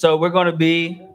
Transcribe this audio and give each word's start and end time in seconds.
So 0.00 0.16
we're 0.16 0.30
going 0.30 0.46
to 0.46 0.56
be 0.56 1.06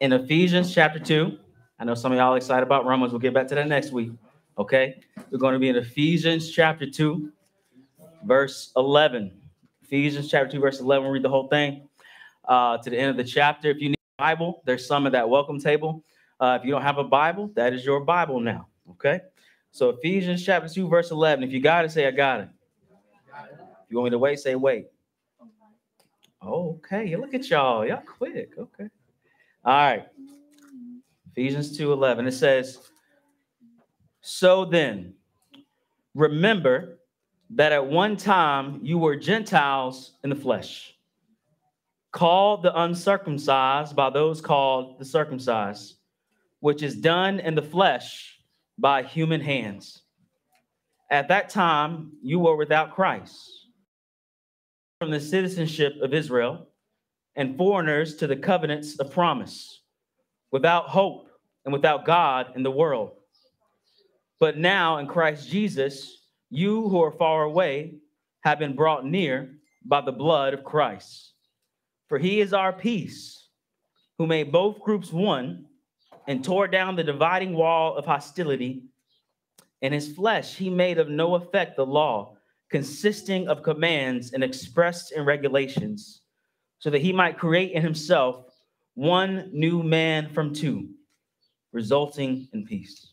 in 0.00 0.14
Ephesians 0.14 0.72
chapter 0.72 0.98
2. 0.98 1.36
I 1.78 1.84
know 1.84 1.94
some 1.94 2.12
of 2.12 2.16
y'all 2.16 2.34
excited 2.34 2.62
about 2.62 2.86
Romans. 2.86 3.12
We'll 3.12 3.20
get 3.20 3.34
back 3.34 3.46
to 3.48 3.54
that 3.56 3.68
next 3.68 3.92
week. 3.92 4.12
Okay. 4.56 5.02
We're 5.30 5.36
going 5.36 5.52
to 5.52 5.58
be 5.58 5.68
in 5.68 5.76
Ephesians 5.76 6.50
chapter 6.50 6.90
2, 6.90 7.30
verse 8.24 8.72
11. 8.74 9.38
Ephesians 9.82 10.30
chapter 10.30 10.50
2, 10.52 10.60
verse 10.60 10.80
11. 10.80 11.02
We'll 11.02 11.12
read 11.12 11.22
the 11.22 11.28
whole 11.28 11.48
thing 11.48 11.90
uh, 12.46 12.78
to 12.78 12.88
the 12.88 12.96
end 12.96 13.10
of 13.10 13.18
the 13.18 13.24
chapter. 13.30 13.68
If 13.68 13.82
you 13.82 13.90
need 13.90 13.98
a 14.18 14.22
Bible, 14.22 14.62
there's 14.64 14.86
some 14.86 15.04
at 15.04 15.12
that 15.12 15.28
welcome 15.28 15.60
table. 15.60 16.02
Uh, 16.40 16.56
if 16.58 16.64
you 16.64 16.70
don't 16.70 16.80
have 16.80 16.96
a 16.96 17.04
Bible, 17.04 17.50
that 17.54 17.74
is 17.74 17.84
your 17.84 18.00
Bible 18.00 18.40
now. 18.40 18.66
Okay. 18.92 19.20
So 19.72 19.90
Ephesians 19.90 20.42
chapter 20.42 20.70
2, 20.70 20.88
verse 20.88 21.10
11. 21.10 21.44
If 21.44 21.52
you 21.52 21.60
got 21.60 21.84
it, 21.84 21.90
say, 21.90 22.06
I 22.06 22.12
got 22.12 22.40
it. 22.40 22.48
If 23.28 23.90
you 23.90 23.98
want 23.98 24.06
me 24.06 24.10
to 24.12 24.18
wait, 24.18 24.38
say, 24.38 24.54
wait. 24.54 24.86
Okay, 26.44 27.16
look 27.16 27.34
at 27.34 27.50
y'all. 27.50 27.86
Y'all 27.86 28.02
quick. 28.06 28.52
Okay. 28.58 28.88
All 29.64 29.72
right. 29.72 30.06
Ephesians 31.32 31.76
2 31.76 31.92
11. 31.92 32.26
It 32.26 32.32
says, 32.32 32.78
So 34.22 34.64
then, 34.64 35.14
remember 36.14 36.98
that 37.50 37.72
at 37.72 37.86
one 37.86 38.16
time 38.16 38.80
you 38.82 38.96
were 38.96 39.16
Gentiles 39.16 40.12
in 40.24 40.30
the 40.30 40.36
flesh, 40.36 40.94
called 42.10 42.62
the 42.62 42.80
uncircumcised 42.80 43.94
by 43.94 44.08
those 44.08 44.40
called 44.40 44.98
the 44.98 45.04
circumcised, 45.04 45.96
which 46.60 46.82
is 46.82 46.96
done 46.96 47.38
in 47.40 47.54
the 47.54 47.62
flesh 47.62 48.38
by 48.78 49.02
human 49.02 49.42
hands. 49.42 50.02
At 51.10 51.28
that 51.28 51.50
time, 51.50 52.12
you 52.22 52.38
were 52.38 52.56
without 52.56 52.94
Christ 52.94 53.59
from 55.00 55.10
the 55.10 55.18
citizenship 55.18 55.94
of 56.02 56.12
Israel 56.12 56.68
and 57.34 57.56
foreigners 57.56 58.16
to 58.16 58.26
the 58.26 58.36
covenants 58.36 58.98
of 59.00 59.10
promise, 59.10 59.80
without 60.52 60.90
hope 60.90 61.26
and 61.64 61.72
without 61.72 62.04
God 62.04 62.52
in 62.54 62.62
the 62.62 62.70
world. 62.70 63.12
But 64.40 64.58
now 64.58 64.98
in 64.98 65.06
Christ 65.06 65.48
Jesus, 65.48 66.18
you 66.50 66.86
who 66.86 67.02
are 67.02 67.12
far 67.12 67.44
away 67.44 67.94
have 68.42 68.58
been 68.58 68.76
brought 68.76 69.06
near 69.06 69.54
by 69.86 70.02
the 70.02 70.12
blood 70.12 70.52
of 70.52 70.64
Christ. 70.64 71.32
For 72.08 72.18
he 72.18 72.42
is 72.42 72.52
our 72.52 72.72
peace, 72.72 73.48
who 74.18 74.26
made 74.26 74.52
both 74.52 74.80
groups 74.80 75.10
one 75.10 75.64
and 76.28 76.44
tore 76.44 76.68
down 76.68 76.96
the 76.96 77.04
dividing 77.04 77.54
wall 77.54 77.96
of 77.96 78.04
hostility. 78.04 78.82
In 79.80 79.94
his 79.94 80.12
flesh, 80.12 80.56
he 80.56 80.68
made 80.68 80.98
of 80.98 81.08
no 81.08 81.36
effect 81.36 81.76
the 81.76 81.86
law 81.86 82.36
consisting 82.70 83.48
of 83.48 83.62
commands 83.62 84.32
and 84.32 84.44
expressed 84.44 85.12
in 85.12 85.24
regulations, 85.24 86.22
so 86.78 86.88
that 86.90 87.02
he 87.02 87.12
might 87.12 87.38
create 87.38 87.72
in 87.72 87.82
himself 87.82 88.46
one 88.94 89.50
new 89.52 89.82
man 89.82 90.28
from 90.28 90.54
two, 90.54 90.88
resulting 91.72 92.48
in 92.52 92.64
peace. 92.64 93.12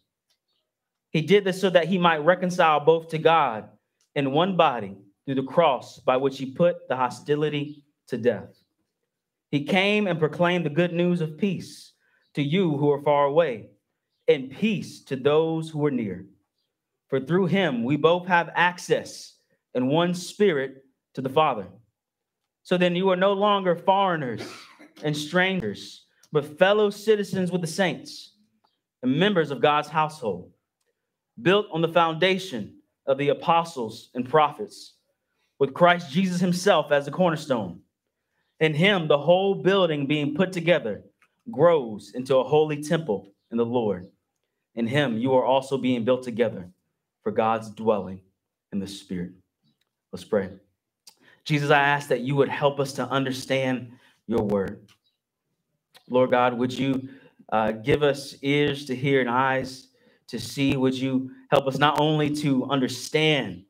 He 1.12 1.22
did 1.22 1.44
this 1.44 1.60
so 1.60 1.70
that 1.72 1.88
he 1.88 1.98
might 1.98 2.18
reconcile 2.18 2.80
both 2.80 3.10
to 3.10 3.18
God 3.18 3.70
in 4.16 4.32
one 4.32 4.56
body 4.56 4.98
through 5.26 5.36
the 5.36 5.44
cross 5.44 6.00
by 6.00 6.18
which 6.18 6.38
he 6.38 6.46
put 6.46 6.88
the 6.88 6.96
hostility 6.96 7.84
to 8.08 8.18
death. 8.18 8.64
He 9.50 9.64
came 9.64 10.08
and 10.08 10.20
proclaimed 10.20 10.66
the 10.66 10.70
good 10.70 10.94
news 10.94 11.22
of 11.22 11.38
peace 11.38 11.94
to 12.34 12.44
you 12.44 12.78
who 12.78 12.92
are 12.92 13.02
far 13.02 13.26
away, 13.26 13.70
and 14.28 14.52
peace 14.52 15.02
to 15.06 15.16
those 15.16 15.70
who 15.70 15.84
are 15.86 15.92
near. 15.92 16.26
For 17.08 17.20
through 17.20 17.48
him 17.48 17.84
we 17.84 17.96
both 17.96 18.28
have 18.28 18.52
access 18.54 19.37
and 19.74 19.90
one 19.90 20.14
spirit 20.14 20.84
to 21.14 21.22
the 21.22 21.30
Father. 21.30 21.68
So 22.64 22.78
then 22.78 22.96
you 22.96 23.10
are 23.10 23.16
no 23.16 23.34
longer 23.34 23.76
foreigners 23.76 24.42
and 25.04 25.16
strangers, 25.16 26.06
but 26.32 26.58
fellow 26.58 26.90
citizens 26.90 27.52
with 27.52 27.62
the 27.62 27.68
saints 27.68 28.34
and 29.02 29.20
members 29.20 29.52
of 29.52 29.62
God's 29.62 29.88
household, 29.88 30.52
built 31.42 31.68
on 31.72 31.82
the 31.82 31.88
foundation 31.88 32.80
of 33.06 33.18
the 33.18 33.30
apostles 33.30 34.10
and 34.14 34.28
prophets, 34.28 34.96
with 35.60 35.74
Christ 35.74 36.12
Jesus 36.12 36.42
himself 36.42 36.92
as 36.92 37.06
the 37.06 37.12
cornerstone. 37.12 37.80
In 38.60 38.74
him, 38.74 39.08
the 39.08 39.18
whole 39.18 39.56
building 39.56 40.08
being 40.08 40.36
put 40.36 40.52
together 40.52 41.04
grows 41.50 42.12
into 42.14 42.36
a 42.38 42.44
holy 42.44 42.84
temple 42.84 43.32
in 43.52 43.58
the 43.58 43.66
Lord. 43.66 44.08
In 44.76 44.88
him, 44.88 45.18
you 45.18 45.34
are 45.36 45.46
also 45.46 45.78
being 45.78 46.04
built 46.04 46.24
together 46.24 46.70
for 47.24 47.32
God's 47.32 47.70
dwelling 47.70 48.22
in 48.72 48.80
the 48.80 48.88
Spirit. 48.88 49.32
Let's 50.12 50.24
pray. 50.24 50.50
Jesus, 51.44 51.70
I 51.70 51.80
ask 51.80 52.10
that 52.10 52.22
you 52.22 52.36
would 52.36 52.50
help 52.50 52.80
us 52.80 52.94
to 52.94 53.08
understand 53.08 53.92
your 54.28 54.44
word. 54.44 54.88
Lord 56.10 56.32
God, 56.32 56.58
would 56.58 56.74
you 56.74 57.10
uh, 57.50 57.72
give 57.72 58.04
us 58.04 58.36
ears 58.42 58.86
to 58.86 58.96
hear 58.96 59.22
and 59.22 59.30
eyes 59.30 59.88
to 60.28 60.40
see? 60.40 60.76
Would 60.76 60.96
you 60.96 61.32
help 61.52 61.68
us 61.68 61.78
not 61.78 62.00
only 62.00 62.30
to 62.38 62.66
understand 62.66 63.64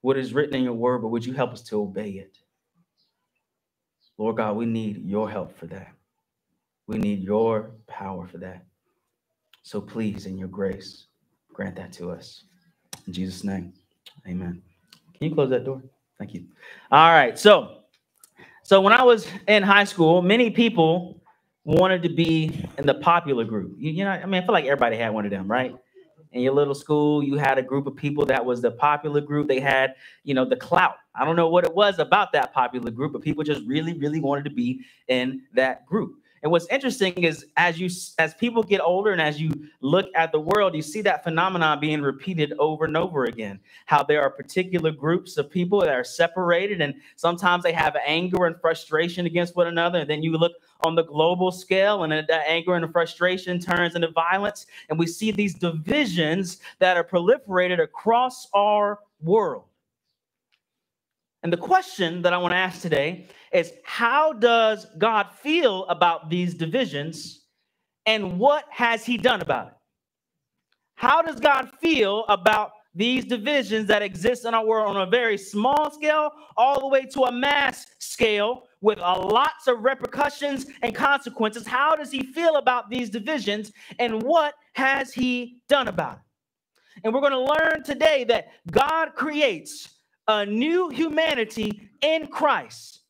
what 0.00 0.18
is 0.18 0.34
written 0.34 0.56
in 0.56 0.64
your 0.64 0.74
word, 0.74 1.00
but 1.00 1.08
would 1.08 1.24
you 1.24 1.32
help 1.32 1.52
us 1.52 1.62
to 1.62 1.80
obey 1.80 2.10
it? 2.10 2.38
Lord 4.18 4.36
God, 4.36 4.56
we 4.56 4.66
need 4.66 5.04
your 5.04 5.28
help 5.28 5.56
for 5.58 5.66
that. 5.66 5.92
We 6.86 6.98
need 6.98 7.22
your 7.22 7.70
power 7.86 8.26
for 8.26 8.38
that. 8.38 8.66
So 9.62 9.80
please, 9.80 10.26
in 10.26 10.36
your 10.36 10.48
grace, 10.48 11.06
grant 11.52 11.76
that 11.76 11.92
to 11.94 12.10
us. 12.10 12.44
In 13.06 13.12
Jesus' 13.14 13.44
name, 13.44 13.72
amen. 14.26 14.62
Can 15.24 15.30
you 15.30 15.36
close 15.36 15.48
that 15.48 15.64
door? 15.64 15.82
Thank 16.18 16.34
you. 16.34 16.44
All 16.90 17.10
right. 17.10 17.38
So, 17.38 17.78
so 18.62 18.82
when 18.82 18.92
I 18.92 19.02
was 19.02 19.26
in 19.48 19.62
high 19.62 19.84
school, 19.84 20.20
many 20.20 20.50
people 20.50 21.22
wanted 21.64 22.02
to 22.02 22.10
be 22.10 22.68
in 22.76 22.84
the 22.84 22.92
popular 22.92 23.44
group. 23.44 23.74
You, 23.78 23.90
you 23.90 24.04
know, 24.04 24.10
I 24.10 24.26
mean, 24.26 24.42
I 24.42 24.44
feel 24.44 24.52
like 24.52 24.66
everybody 24.66 24.98
had 24.98 25.14
one 25.14 25.24
of 25.24 25.30
them, 25.30 25.50
right? 25.50 25.74
In 26.32 26.42
your 26.42 26.52
little 26.52 26.74
school, 26.74 27.22
you 27.22 27.36
had 27.36 27.56
a 27.56 27.62
group 27.62 27.86
of 27.86 27.96
people 27.96 28.26
that 28.26 28.44
was 28.44 28.60
the 28.60 28.72
popular 28.72 29.22
group. 29.22 29.48
They 29.48 29.60
had, 29.60 29.94
you 30.24 30.34
know, 30.34 30.44
the 30.44 30.56
clout. 30.56 30.96
I 31.14 31.24
don't 31.24 31.36
know 31.36 31.48
what 31.48 31.64
it 31.64 31.74
was 31.74 31.98
about 31.98 32.30
that 32.32 32.52
popular 32.52 32.90
group, 32.90 33.14
but 33.14 33.22
people 33.22 33.44
just 33.44 33.62
really, 33.66 33.94
really 33.94 34.20
wanted 34.20 34.44
to 34.44 34.50
be 34.50 34.82
in 35.08 35.40
that 35.54 35.86
group. 35.86 36.16
And 36.44 36.50
what's 36.50 36.66
interesting 36.66 37.14
is 37.24 37.46
as 37.56 37.80
you 37.80 37.88
as 38.18 38.34
people 38.34 38.62
get 38.62 38.82
older 38.82 39.12
and 39.12 39.20
as 39.20 39.40
you 39.40 39.50
look 39.80 40.10
at 40.14 40.30
the 40.30 40.38
world, 40.38 40.74
you 40.74 40.82
see 40.82 41.00
that 41.00 41.24
phenomenon 41.24 41.80
being 41.80 42.02
repeated 42.02 42.52
over 42.58 42.84
and 42.84 42.98
over 42.98 43.24
again. 43.24 43.58
How 43.86 44.02
there 44.02 44.20
are 44.20 44.28
particular 44.28 44.90
groups 44.90 45.38
of 45.38 45.50
people 45.50 45.80
that 45.80 45.88
are 45.88 46.04
separated, 46.04 46.82
and 46.82 46.96
sometimes 47.16 47.62
they 47.62 47.72
have 47.72 47.96
anger 48.06 48.44
and 48.44 48.60
frustration 48.60 49.24
against 49.24 49.56
one 49.56 49.68
another. 49.68 50.00
And 50.00 50.10
then 50.10 50.22
you 50.22 50.36
look 50.36 50.52
on 50.82 50.94
the 50.94 51.04
global 51.04 51.50
scale, 51.50 52.04
and 52.04 52.12
that 52.12 52.30
anger 52.46 52.74
and 52.74 52.92
frustration 52.92 53.58
turns 53.58 53.94
into 53.94 54.10
violence. 54.10 54.66
And 54.90 54.98
we 54.98 55.06
see 55.06 55.30
these 55.30 55.54
divisions 55.54 56.60
that 56.78 56.98
are 56.98 57.04
proliferated 57.04 57.82
across 57.82 58.48
our 58.52 58.98
world. 59.22 59.64
And 61.42 61.52
the 61.52 61.58
question 61.58 62.22
that 62.22 62.32
I 62.32 62.38
want 62.38 62.52
to 62.52 62.56
ask 62.56 62.80
today 62.80 63.28
is 63.54 63.72
how 63.84 64.32
does 64.32 64.86
God 64.98 65.28
feel 65.40 65.86
about 65.86 66.28
these 66.28 66.54
divisions 66.54 67.44
and 68.04 68.38
what 68.38 68.64
has 68.68 69.06
he 69.06 69.16
done 69.16 69.40
about 69.40 69.68
it? 69.68 69.72
How 70.96 71.22
does 71.22 71.40
God 71.40 71.70
feel 71.80 72.24
about 72.28 72.72
these 72.96 73.24
divisions 73.24 73.86
that 73.88 74.02
exist 74.02 74.44
in 74.44 74.54
our 74.54 74.66
world 74.66 74.96
on 74.96 75.02
a 75.02 75.10
very 75.10 75.38
small 75.38 75.90
scale 75.90 76.30
all 76.56 76.80
the 76.80 76.88
way 76.88 77.04
to 77.06 77.22
a 77.22 77.32
mass 77.32 77.86
scale 78.00 78.64
with 78.80 78.98
a 78.98 79.18
lots 79.20 79.68
of 79.68 79.82
repercussions 79.82 80.66
and 80.82 80.94
consequences? 80.94 81.66
How 81.66 81.94
does 81.94 82.10
he 82.10 82.24
feel 82.32 82.56
about 82.56 82.90
these 82.90 83.08
divisions 83.08 83.72
and 83.98 84.22
what 84.22 84.54
has 84.74 85.12
he 85.12 85.60
done 85.68 85.88
about 85.88 86.16
it? 86.16 86.20
And 87.04 87.14
we're 87.14 87.20
going 87.20 87.32
to 87.32 87.38
learn 87.40 87.84
today 87.84 88.24
that 88.24 88.48
God 88.70 89.14
creates 89.14 89.88
a 90.26 90.44
new 90.44 90.88
humanity 90.90 91.88
in 92.02 92.26
Christ 92.28 93.03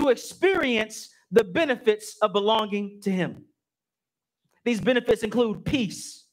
to 0.00 0.08
experience 0.08 1.10
the 1.30 1.44
benefits 1.44 2.16
of 2.22 2.32
belonging 2.32 3.00
to 3.02 3.10
Him. 3.10 3.44
These 4.64 4.80
benefits 4.80 5.22
include 5.22 5.64
peace, 5.64 6.26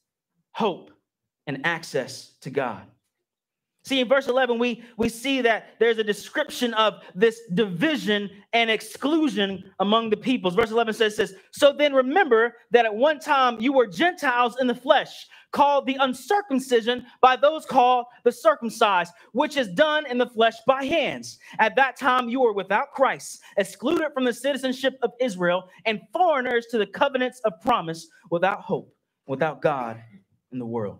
hope, 0.52 0.90
and 1.46 1.64
access 1.64 2.34
to 2.42 2.50
God. 2.50 2.82
See, 3.88 4.00
in 4.00 4.08
verse 4.08 4.26
11, 4.26 4.58
we, 4.58 4.82
we 4.98 5.08
see 5.08 5.40
that 5.40 5.76
there's 5.78 5.96
a 5.96 6.04
description 6.04 6.74
of 6.74 7.00
this 7.14 7.40
division 7.54 8.28
and 8.52 8.70
exclusion 8.70 9.64
among 9.80 10.10
the 10.10 10.16
peoples. 10.18 10.54
Verse 10.54 10.70
11 10.70 10.92
says, 10.92 11.16
says, 11.16 11.34
So 11.52 11.72
then 11.72 11.94
remember 11.94 12.54
that 12.70 12.84
at 12.84 12.94
one 12.94 13.18
time 13.18 13.58
you 13.62 13.72
were 13.72 13.86
Gentiles 13.86 14.58
in 14.60 14.66
the 14.66 14.74
flesh, 14.74 15.26
called 15.52 15.86
the 15.86 15.96
uncircumcision 16.00 17.06
by 17.22 17.34
those 17.34 17.64
called 17.64 18.04
the 18.24 18.32
circumcised, 18.32 19.14
which 19.32 19.56
is 19.56 19.68
done 19.68 20.04
in 20.04 20.18
the 20.18 20.28
flesh 20.28 20.56
by 20.66 20.84
hands. 20.84 21.38
At 21.58 21.74
that 21.76 21.96
time 21.96 22.28
you 22.28 22.40
were 22.40 22.52
without 22.52 22.92
Christ, 22.92 23.40
excluded 23.56 24.10
from 24.12 24.26
the 24.26 24.34
citizenship 24.34 24.98
of 25.00 25.12
Israel, 25.18 25.66
and 25.86 26.02
foreigners 26.12 26.66
to 26.72 26.76
the 26.76 26.86
covenants 26.86 27.40
of 27.46 27.54
promise, 27.62 28.06
without 28.30 28.60
hope, 28.60 28.94
without 29.26 29.62
God 29.62 29.98
in 30.52 30.58
the 30.58 30.66
world. 30.66 30.98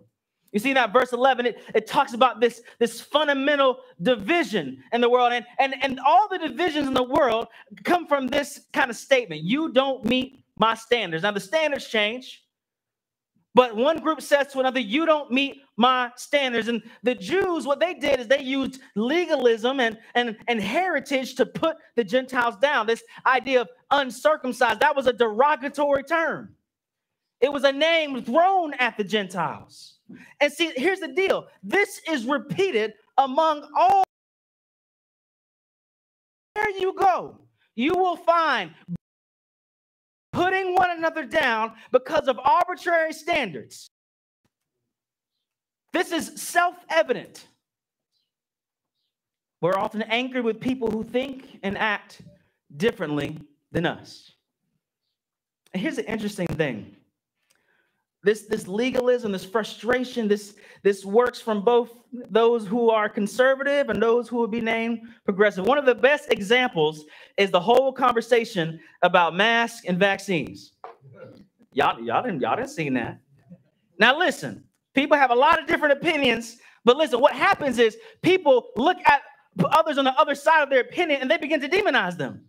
You 0.51 0.59
see 0.59 0.73
that 0.73 0.91
verse 0.91 1.13
11, 1.13 1.45
it, 1.45 1.63
it 1.75 1.87
talks 1.87 2.13
about 2.13 2.39
this, 2.39 2.61
this 2.79 2.99
fundamental 3.01 3.81
division 4.01 4.83
in 4.91 5.01
the 5.01 5.09
world. 5.09 5.31
And, 5.31 5.45
and, 5.59 5.75
and 5.81 5.99
all 5.99 6.27
the 6.27 6.39
divisions 6.39 6.87
in 6.87 6.93
the 6.93 7.03
world 7.03 7.47
come 7.83 8.07
from 8.07 8.27
this 8.27 8.61
kind 8.73 8.89
of 8.89 8.95
statement 8.95 9.41
you 9.41 9.71
don't 9.71 10.03
meet 10.05 10.43
my 10.57 10.73
standards. 10.73 11.23
Now, 11.23 11.31
the 11.31 11.39
standards 11.39 11.87
change, 11.87 12.43
but 13.53 13.75
one 13.75 13.99
group 13.99 14.21
says 14.21 14.47
to 14.47 14.59
another, 14.59 14.79
You 14.79 15.05
don't 15.05 15.31
meet 15.31 15.61
my 15.77 16.11
standards. 16.15 16.67
And 16.67 16.81
the 17.03 17.15
Jews, 17.15 17.65
what 17.65 17.79
they 17.79 17.93
did 17.93 18.19
is 18.19 18.27
they 18.27 18.41
used 18.41 18.81
legalism 18.95 19.79
and, 19.79 19.97
and, 20.15 20.37
and 20.47 20.61
heritage 20.61 21.35
to 21.35 21.45
put 21.45 21.77
the 21.95 22.03
Gentiles 22.03 22.55
down. 22.57 22.87
This 22.87 23.03
idea 23.25 23.61
of 23.61 23.69
uncircumcised, 23.91 24.79
that 24.79 24.95
was 24.95 25.07
a 25.07 25.13
derogatory 25.13 26.03
term. 26.03 26.55
It 27.39 27.51
was 27.51 27.63
a 27.63 27.71
name 27.71 28.23
thrown 28.23 28.73
at 28.73 28.97
the 28.97 29.03
Gentiles. 29.03 29.98
And 30.39 30.51
see, 30.51 30.71
here's 30.75 30.99
the 30.99 31.07
deal 31.07 31.47
this 31.63 32.01
is 32.09 32.25
repeated 32.25 32.93
among 33.17 33.69
all. 33.75 34.03
Where 36.53 36.69
you 36.71 36.93
go, 36.93 37.39
you 37.75 37.93
will 37.93 38.17
find 38.17 38.71
putting 40.31 40.75
one 40.75 40.91
another 40.91 41.25
down 41.25 41.73
because 41.91 42.27
of 42.27 42.39
arbitrary 42.39 43.13
standards. 43.13 43.89
This 45.93 46.11
is 46.11 46.41
self 46.41 46.75
evident. 46.89 47.47
We're 49.61 49.77
often 49.77 50.01
angry 50.03 50.41
with 50.41 50.59
people 50.59 50.89
who 50.89 51.03
think 51.03 51.59
and 51.63 51.77
act 51.77 52.21
differently 52.75 53.37
than 53.71 53.85
us. 53.85 54.31
And 55.73 55.81
here's 55.81 55.97
an 55.97 56.05
interesting 56.05 56.47
thing 56.47 56.95
this 58.23 58.43
this 58.43 58.67
legalism 58.67 59.31
this 59.31 59.45
frustration 59.45 60.27
this 60.27 60.55
this 60.83 61.05
works 61.05 61.39
from 61.39 61.63
both 61.63 61.91
those 62.29 62.65
who 62.65 62.89
are 62.89 63.07
conservative 63.07 63.89
and 63.89 64.01
those 64.01 64.27
who 64.27 64.37
would 64.37 64.51
be 64.51 64.61
named 64.61 65.01
progressive. 65.25 65.65
One 65.65 65.77
of 65.77 65.85
the 65.85 65.95
best 65.95 66.31
examples 66.31 67.05
is 67.37 67.51
the 67.51 67.59
whole 67.59 67.93
conversation 67.93 68.79
about 69.03 69.35
masks 69.35 69.85
and 69.85 69.97
vaccines. 69.97 70.73
Y'all 71.73 71.99
y'all 72.01 72.23
didn't 72.23 72.41
y'all 72.41 72.55
didn't 72.55 72.69
see 72.69 72.89
that. 72.89 73.19
Now 73.99 74.17
listen 74.17 74.63
people 74.95 75.17
have 75.17 75.31
a 75.31 75.35
lot 75.35 75.61
of 75.61 75.67
different 75.67 75.93
opinions 75.93 76.57
but 76.83 76.97
listen 76.97 77.19
what 77.19 77.33
happens 77.33 77.77
is 77.77 77.97
people 78.21 78.69
look 78.75 78.97
at 79.05 79.21
others 79.71 79.97
on 79.97 80.05
the 80.05 80.13
other 80.19 80.35
side 80.35 80.63
of 80.63 80.69
their 80.69 80.81
opinion 80.81 81.21
and 81.21 81.29
they 81.29 81.37
begin 81.37 81.61
to 81.61 81.69
demonize 81.69 82.17
them 82.17 82.45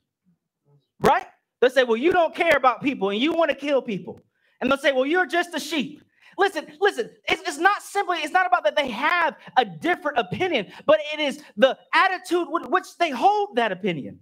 right? 1.00 1.26
They 1.61 1.69
say 1.69 1.84
well 1.84 1.96
you 1.96 2.12
don't 2.12 2.34
care 2.34 2.56
about 2.56 2.82
people 2.82 3.11
and 3.11 3.20
you 3.20 3.32
want 3.32 3.50
to 3.50 3.56
kill 3.56 3.82
people 3.82 4.20
and 4.60 4.70
they'll 4.70 4.78
say, 4.78 4.92
well, 4.92 5.06
you're 5.06 5.26
just 5.26 5.54
a 5.54 5.60
sheep. 5.60 6.02
Listen, 6.38 6.66
listen, 6.80 7.10
it's, 7.28 7.42
it's 7.46 7.58
not 7.58 7.82
simply, 7.82 8.18
it's 8.18 8.32
not 8.32 8.46
about 8.46 8.64
that 8.64 8.76
they 8.76 8.88
have 8.88 9.36
a 9.56 9.64
different 9.64 10.18
opinion, 10.18 10.72
but 10.86 11.00
it 11.12 11.20
is 11.20 11.42
the 11.56 11.76
attitude 11.92 12.46
with 12.48 12.66
which 12.66 12.96
they 12.98 13.10
hold 13.10 13.56
that 13.56 13.72
opinion. 13.72 14.20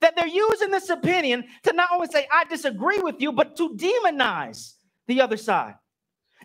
That 0.00 0.14
they're 0.14 0.26
using 0.26 0.70
this 0.70 0.90
opinion 0.90 1.46
to 1.62 1.72
not 1.72 1.88
only 1.92 2.08
say, 2.08 2.28
I 2.30 2.44
disagree 2.44 2.98
with 2.98 3.16
you, 3.18 3.32
but 3.32 3.56
to 3.56 3.70
demonize 3.70 4.74
the 5.06 5.22
other 5.22 5.38
side. 5.38 5.76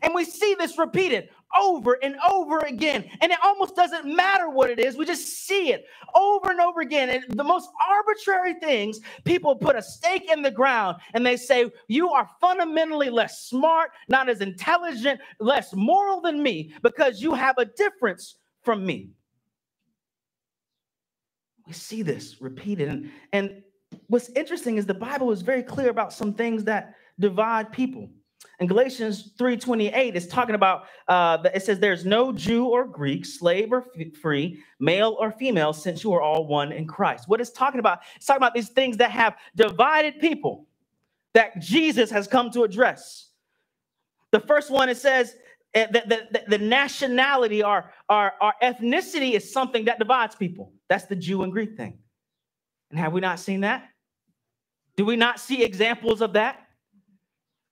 And 0.01 0.13
we 0.13 0.25
see 0.25 0.56
this 0.56 0.77
repeated 0.77 1.30
over 1.59 1.98
and 2.01 2.15
over 2.30 2.59
again. 2.59 3.06
And 3.21 3.31
it 3.31 3.38
almost 3.44 3.75
doesn't 3.75 4.06
matter 4.06 4.50
what 4.50 4.69
it 4.69 4.80
is. 4.80 4.95
We 4.95 5.06
just 5.06 5.45
see 5.45 5.71
it 5.71 5.86
over 6.15 6.51
and 6.51 6.59
over 6.59 6.81
again. 6.81 7.09
And 7.09 7.38
the 7.38 7.44
most 7.44 7.69
arbitrary 7.89 8.56
things, 8.56 9.00
people 9.25 9.56
put 9.56 9.75
a 9.75 9.81
stake 9.81 10.31
in 10.31 10.42
the 10.42 10.51
ground 10.51 10.98
and 11.13 11.25
they 11.25 11.38
say, 11.38 11.71
You 11.88 12.09
are 12.09 12.27
fundamentally 12.39 13.09
less 13.09 13.48
smart, 13.48 13.92
not 14.07 14.30
as 14.30 14.42
intelligent, 14.42 15.19
less 15.39 15.74
moral 15.74 16.21
than 16.21 16.42
me 16.42 16.74
because 16.81 17.21
you 17.21 17.33
have 17.33 17.57
a 17.57 17.65
difference 17.65 18.38
from 18.63 18.86
me. 18.86 19.09
We 21.68 21.74
see 21.74 22.01
this 22.01 22.42
repeated. 22.42 22.89
And, 22.89 23.12
and 23.33 23.63
what's 24.07 24.30
interesting 24.30 24.77
is 24.77 24.86
the 24.86 24.94
Bible 24.94 25.31
is 25.31 25.42
very 25.42 25.63
clear 25.63 25.89
about 25.89 26.12
some 26.12 26.33
things 26.33 26.63
that 26.65 26.95
divide 27.19 27.71
people. 27.71 28.09
In 28.62 28.68
Galatians 28.68 29.31
3:28, 29.40 30.16
it's 30.16 30.28
talking 30.28 30.54
about 30.54 30.84
uh, 31.08 31.40
it 31.52 31.63
says 31.63 31.80
there's 31.80 32.06
no 32.06 32.31
Jew 32.31 32.68
or 32.68 32.86
Greek, 32.86 33.25
slave 33.25 33.74
or 33.74 33.88
free, 34.22 34.62
male 34.80 35.18
or 35.19 35.31
female, 35.31 35.74
since 35.74 36.04
you 36.04 36.13
are 36.13 36.22
all 36.22 36.46
one 36.46 36.72
in 36.72 36.86
Christ. 36.86 37.28
What 37.28 37.42
it's 37.42 37.50
talking 37.50 37.80
about, 37.80 38.02
it's 38.16 38.28
talking 38.28 38.38
about 38.38 38.54
these 38.54 38.69
things 38.69 38.98
that 38.98 39.10
have 39.10 39.36
divided 39.56 40.19
people 40.19 40.68
that 41.34 41.60
Jesus 41.60 42.12
has 42.12 42.28
come 42.28 42.52
to 42.52 42.62
address. 42.62 43.30
The 44.30 44.40
first 44.40 44.69
one 44.69 44.90
it 44.90 44.98
says 44.98 45.36
eh, 45.74 45.88
that 45.90 46.08
the, 46.08 46.28
the, 46.30 46.58
the 46.58 46.63
nationality 46.63 47.63
or 47.63 47.92
our, 48.10 48.34
our 48.40 48.54
ethnicity 48.62 49.31
is 49.31 49.52
something 49.52 49.86
that 49.86 49.98
divides 49.98 50.36
people. 50.36 50.72
That's 50.88 51.06
the 51.06 51.16
Jew 51.16 51.42
and 51.42 51.52
Greek 51.52 51.75
thing. 51.75 51.98
And 52.92 53.00
have 53.00 53.12
we 53.12 53.22
not 53.22 53.40
seen 53.40 53.62
that? 53.62 53.90
Do 54.98 55.06
we 55.06 55.16
not 55.16 55.40
see 55.40 55.63
examples 55.63 56.22
of 56.22 56.34
that? 56.34 56.60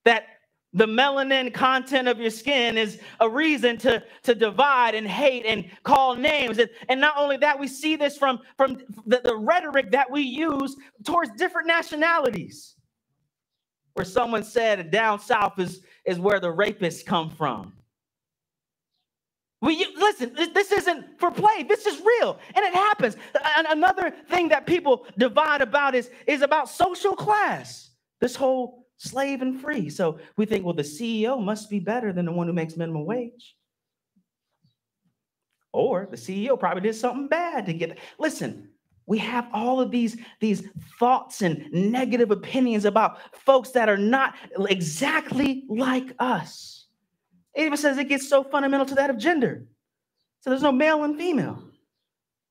That 0.04 0.24
the 0.72 0.86
melanin 0.86 1.52
content 1.52 2.06
of 2.06 2.20
your 2.20 2.30
skin 2.30 2.78
is 2.78 3.00
a 3.18 3.28
reason 3.28 3.76
to, 3.78 4.02
to 4.22 4.34
divide 4.34 4.94
and 4.94 5.06
hate 5.06 5.44
and 5.44 5.68
call 5.82 6.14
names. 6.14 6.58
And, 6.58 6.70
and 6.88 7.00
not 7.00 7.14
only 7.16 7.36
that, 7.38 7.58
we 7.58 7.66
see 7.66 7.96
this 7.96 8.16
from, 8.16 8.40
from 8.56 8.78
the, 9.06 9.20
the 9.22 9.36
rhetoric 9.36 9.90
that 9.90 10.10
we 10.10 10.22
use 10.22 10.76
towards 11.04 11.32
different 11.32 11.66
nationalities. 11.66 12.76
Where 13.94 14.04
someone 14.04 14.44
said 14.44 14.92
down 14.92 15.18
south 15.18 15.58
is, 15.58 15.82
is 16.06 16.20
where 16.20 16.38
the 16.38 16.52
rapists 16.52 17.04
come 17.04 17.30
from. 17.30 17.72
We 19.60 19.84
listen, 19.96 20.32
this 20.54 20.72
isn't 20.72 21.18
for 21.18 21.30
play. 21.30 21.64
This 21.64 21.84
is 21.84 22.00
real. 22.00 22.38
And 22.54 22.64
it 22.64 22.72
happens. 22.72 23.16
Another 23.68 24.14
thing 24.30 24.48
that 24.48 24.66
people 24.66 25.06
divide 25.18 25.60
about 25.60 25.94
is, 25.94 26.10
is 26.26 26.40
about 26.40 26.70
social 26.70 27.14
class. 27.14 27.90
This 28.20 28.36
whole 28.36 28.86
slave 29.00 29.40
and 29.40 29.58
free. 29.58 29.88
So 29.88 30.18
we 30.36 30.44
think, 30.44 30.62
well, 30.62 30.74
the 30.74 30.82
CEO 30.82 31.42
must 31.42 31.70
be 31.70 31.80
better 31.80 32.12
than 32.12 32.26
the 32.26 32.32
one 32.32 32.46
who 32.46 32.52
makes 32.52 32.76
minimum 32.76 33.06
wage. 33.06 33.56
Or 35.72 36.06
the 36.10 36.16
CEO 36.16 36.58
probably 36.58 36.82
did 36.82 36.94
something 36.94 37.26
bad 37.26 37.64
to 37.66 37.72
get. 37.72 37.98
Listen, 38.18 38.68
we 39.06 39.18
have 39.18 39.48
all 39.54 39.80
of 39.80 39.90
these, 39.90 40.18
these 40.40 40.68
thoughts 40.98 41.40
and 41.40 41.66
negative 41.72 42.30
opinions 42.30 42.84
about 42.84 43.18
folks 43.32 43.70
that 43.70 43.88
are 43.88 43.96
not 43.96 44.34
exactly 44.68 45.64
like 45.70 46.14
us. 46.18 46.86
It 47.54 47.62
even 47.62 47.78
says 47.78 47.96
it 47.96 48.08
gets 48.08 48.28
so 48.28 48.44
fundamental 48.44 48.86
to 48.86 48.94
that 48.96 49.08
of 49.08 49.16
gender. 49.16 49.66
So 50.40 50.50
there's 50.50 50.62
no 50.62 50.72
male 50.72 51.04
and 51.04 51.16
female. 51.16 51.62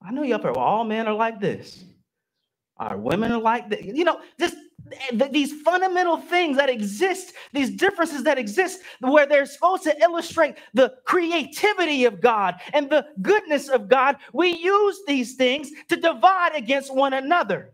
I 0.01 0.11
know 0.11 0.23
you 0.23 0.33
up 0.33 0.43
well, 0.43 0.55
all 0.55 0.83
men 0.83 1.07
are 1.07 1.13
like 1.13 1.39
this. 1.39 1.83
Our 2.77 2.97
women 2.97 3.31
are 3.33 3.41
like 3.41 3.69
this. 3.69 3.85
You 3.85 4.05
know, 4.05 4.19
just 4.39 4.55
these 5.31 5.61
fundamental 5.61 6.17
things 6.17 6.57
that 6.57 6.69
exist, 6.69 7.33
these 7.53 7.69
differences 7.69 8.23
that 8.23 8.37
exist, 8.37 8.81
where 8.99 9.25
they're 9.25 9.45
supposed 9.45 9.83
to 9.83 10.01
illustrate 10.01 10.55
the 10.73 10.95
creativity 11.05 12.05
of 12.05 12.21
God 12.21 12.55
and 12.73 12.89
the 12.89 13.05
goodness 13.21 13.69
of 13.69 13.87
God, 13.89 14.17
we 14.33 14.49
use 14.49 15.01
these 15.07 15.35
things 15.35 15.71
to 15.89 15.95
divide 15.95 16.55
against 16.55 16.93
one 16.93 17.13
another. 17.13 17.73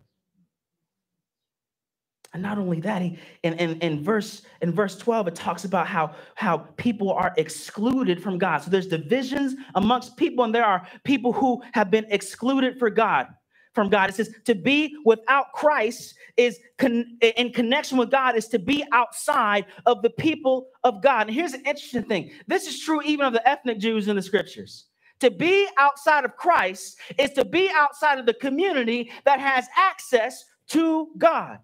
And 2.33 2.43
not 2.43 2.57
only 2.57 2.81
that, 2.81 3.01
he, 3.01 3.17
in, 3.43 3.53
in, 3.53 3.79
in, 3.79 4.03
verse, 4.03 4.41
in 4.61 4.73
verse 4.73 4.97
12, 4.97 5.29
it 5.29 5.35
talks 5.35 5.63
about 5.63 5.87
how, 5.87 6.15
how 6.35 6.57
people 6.57 7.13
are 7.13 7.33
excluded 7.37 8.21
from 8.21 8.37
God. 8.37 8.57
So 8.57 8.69
there's 8.69 8.87
divisions 8.87 9.55
amongst 9.73 10.17
people, 10.17 10.43
and 10.43 10.53
there 10.53 10.65
are 10.65 10.85
people 11.05 11.31
who 11.31 11.63
have 11.71 11.89
been 11.89 12.05
excluded 12.09 12.77
for 12.77 12.89
God 12.89 13.27
from 13.75 13.89
God. 13.89 14.09
It 14.09 14.15
says 14.15 14.33
to 14.45 14.55
be 14.55 14.95
without 15.05 15.51
Christ 15.53 16.15
is 16.37 16.59
con- 16.77 17.17
in 17.21 17.51
connection 17.51 17.97
with 17.97 18.09
God 18.09 18.35
is 18.35 18.47
to 18.47 18.59
be 18.59 18.83
outside 18.91 19.65
of 19.85 20.01
the 20.01 20.09
people 20.09 20.69
of 20.83 21.03
God. 21.03 21.27
And 21.27 21.35
here's 21.35 21.53
an 21.53 21.65
interesting 21.65 22.03
thing. 22.03 22.31
This 22.47 22.65
is 22.65 22.79
true 22.79 23.01
even 23.03 23.25
of 23.25 23.33
the 23.33 23.47
ethnic 23.47 23.77
Jews 23.77 24.07
in 24.07 24.15
the 24.15 24.21
scriptures. 24.21 24.85
To 25.19 25.29
be 25.29 25.67
outside 25.77 26.25
of 26.25 26.35
Christ 26.35 26.97
is 27.19 27.31
to 27.31 27.45
be 27.45 27.69
outside 27.69 28.19
of 28.19 28.25
the 28.25 28.33
community 28.33 29.11
that 29.25 29.39
has 29.39 29.67
access 29.77 30.45
to 30.69 31.09
God. 31.17 31.59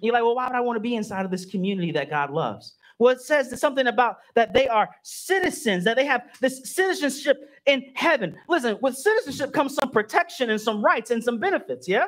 You're 0.00 0.12
like, 0.12 0.22
well, 0.22 0.34
why 0.34 0.46
would 0.46 0.56
I 0.56 0.60
want 0.60 0.76
to 0.76 0.80
be 0.80 0.94
inside 0.94 1.24
of 1.24 1.30
this 1.30 1.44
community 1.44 1.92
that 1.92 2.10
God 2.10 2.30
loves? 2.30 2.74
Well, 2.98 3.14
it 3.14 3.20
says 3.20 3.58
something 3.60 3.86
about 3.86 4.18
that 4.34 4.54
they 4.54 4.68
are 4.68 4.88
citizens, 5.02 5.84
that 5.84 5.96
they 5.96 6.06
have 6.06 6.22
this 6.40 6.74
citizenship 6.74 7.50
in 7.66 7.92
heaven. 7.94 8.36
Listen, 8.48 8.78
with 8.80 8.96
citizenship 8.96 9.52
comes 9.52 9.74
some 9.74 9.90
protection 9.90 10.50
and 10.50 10.60
some 10.60 10.82
rights 10.82 11.10
and 11.10 11.22
some 11.22 11.38
benefits, 11.38 11.86
yeah? 11.88 12.06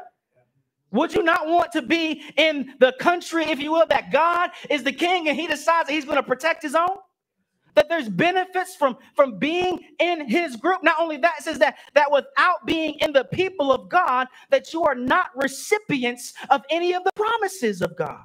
Would 0.91 1.13
you 1.13 1.23
not 1.23 1.47
want 1.47 1.73
to 1.73 1.83
be 1.83 2.23
in 2.37 2.75
the 2.79 2.95
country, 2.99 3.45
if 3.45 3.61
you 3.61 3.73
will, 3.73 3.87
that 3.89 4.11
God 4.11 4.51
is 4.71 4.83
the 4.83 4.93
king 4.93 5.29
and 5.29 5.39
he 5.39 5.47
decides 5.47 5.89
that 5.89 5.93
he's 5.93 6.07
going 6.07 6.17
to 6.17 6.23
protect 6.23 6.63
his 6.63 6.75
own? 6.75 6.97
That 7.75 7.91
there's 7.91 8.09
benefits 8.09 8.75
from, 8.75 8.97
from 9.15 9.39
being 9.39 9.81
in 10.01 10.27
his 10.27 10.57
group. 10.57 10.83
Not 10.83 10.97
only 10.99 11.19
that, 11.19 11.43
says 11.43 11.59
that, 11.59 11.77
that 11.95 12.11
without 12.11 12.65
being 12.65 12.95
in 13.01 13.13
the 13.13 13.25
people 13.25 13.71
of 13.71 13.91
God, 13.91 14.29
that 14.51 14.73
you 14.73 14.85
are 14.85 14.95
not 14.95 15.27
recipients 15.37 16.33
of 16.49 16.63
any 16.71 16.95
of 16.95 17.05
the 17.05 17.13
promises 17.15 17.83
of 17.83 17.95
God. 17.95 18.23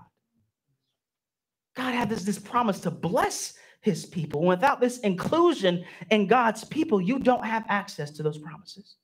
God 1.75 1.93
had 1.93 2.09
this, 2.09 2.23
this 2.23 2.39
promise 2.39 2.79
to 2.81 2.91
bless 2.91 3.53
his 3.81 4.05
people. 4.05 4.43
Without 4.43 4.79
this 4.79 4.99
inclusion 4.99 5.83
in 6.09 6.27
God's 6.27 6.63
people, 6.63 7.01
you 7.01 7.19
don't 7.19 7.45
have 7.45 7.65
access 7.67 8.11
to 8.11 8.23
those 8.23 8.37
promises. 8.37 8.95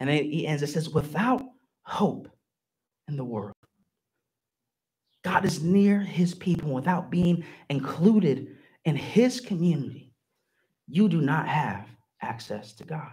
And 0.00 0.10
it 0.10 0.44
ends, 0.44 0.62
it 0.62 0.68
says, 0.68 0.88
without 0.88 1.42
hope 1.84 2.28
in 3.08 3.16
the 3.16 3.24
world. 3.24 3.54
God 5.22 5.44
is 5.44 5.62
near 5.62 6.00
his 6.00 6.34
people 6.34 6.70
without 6.72 7.10
being 7.10 7.44
included 7.70 8.56
in 8.84 8.96
his 8.96 9.40
community. 9.40 10.12
You 10.88 11.08
do 11.08 11.20
not 11.20 11.46
have 11.46 11.86
access 12.20 12.72
to 12.74 12.84
God. 12.84 13.10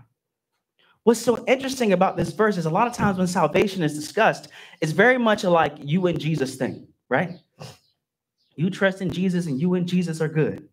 What's 1.03 1.21
so 1.21 1.43
interesting 1.45 1.93
about 1.93 2.17
this 2.17 2.31
verse 2.31 2.57
is 2.57 2.65
a 2.65 2.69
lot 2.69 2.87
of 2.87 2.93
times 2.93 3.17
when 3.17 3.27
salvation 3.27 3.83
is 3.83 3.93
discussed, 3.93 4.49
it's 4.81 4.91
very 4.91 5.17
much 5.17 5.43
like 5.43 5.73
you 5.77 6.07
and 6.07 6.19
Jesus 6.19 6.55
thing, 6.55 6.87
right? 7.09 7.39
You 8.59 8.69
trust 8.69 9.01
in 9.01 9.09
Jesus 9.09 9.45
and 9.45 9.57
you 9.57 9.75
and 9.75 9.87
Jesus 9.87 10.19
are 10.19 10.27
good. 10.27 10.67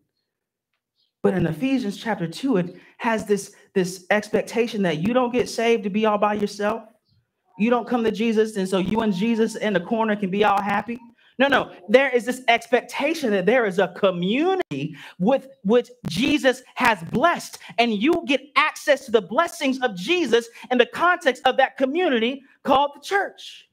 But 1.23 1.35
in 1.35 1.45
Ephesians 1.45 1.95
chapter 1.95 2.27
2, 2.27 2.57
it 2.57 2.75
has 2.97 3.25
this, 3.25 3.55
this 3.73 4.05
expectation 4.09 4.81
that 4.81 4.97
you 4.97 5.13
don't 5.13 5.31
get 5.31 5.47
saved 5.47 5.83
to 5.85 5.89
be 5.89 6.05
all 6.05 6.17
by 6.17 6.33
yourself. 6.33 6.83
You 7.57 7.69
don't 7.69 7.87
come 7.87 8.03
to 8.03 8.11
Jesus, 8.11 8.57
and 8.57 8.67
so 8.67 8.79
you 8.79 8.99
and 8.99 9.13
Jesus 9.13 9.55
in 9.55 9.71
the 9.71 9.79
corner 9.79 10.17
can 10.17 10.29
be 10.29 10.43
all 10.43 10.61
happy. 10.61 10.99
No, 11.39 11.47
no, 11.47 11.71
there 11.87 12.09
is 12.09 12.25
this 12.25 12.41
expectation 12.49 13.31
that 13.31 13.45
there 13.45 13.65
is 13.65 13.79
a 13.79 13.87
community 13.87 14.97
with 15.17 15.47
which 15.63 15.89
Jesus 16.09 16.63
has 16.75 17.01
blessed, 17.03 17.57
and 17.77 17.93
you 17.93 18.21
get 18.27 18.41
access 18.57 19.05
to 19.05 19.11
the 19.11 19.21
blessings 19.21 19.79
of 19.79 19.95
Jesus 19.95 20.49
in 20.71 20.77
the 20.77 20.87
context 20.87 21.41
of 21.45 21.55
that 21.55 21.77
community 21.77 22.43
called 22.63 22.91
the 22.95 22.99
church. 22.99 23.69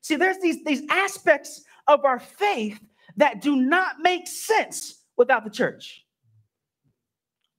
See, 0.00 0.16
there's 0.16 0.40
these, 0.40 0.64
these 0.64 0.82
aspects 0.90 1.62
of 1.86 2.04
our 2.04 2.18
faith 2.18 2.80
that 3.18 3.42
do 3.42 3.56
not 3.56 3.96
make 4.00 4.26
sense 4.26 5.02
without 5.16 5.44
the 5.44 5.50
church. 5.50 6.04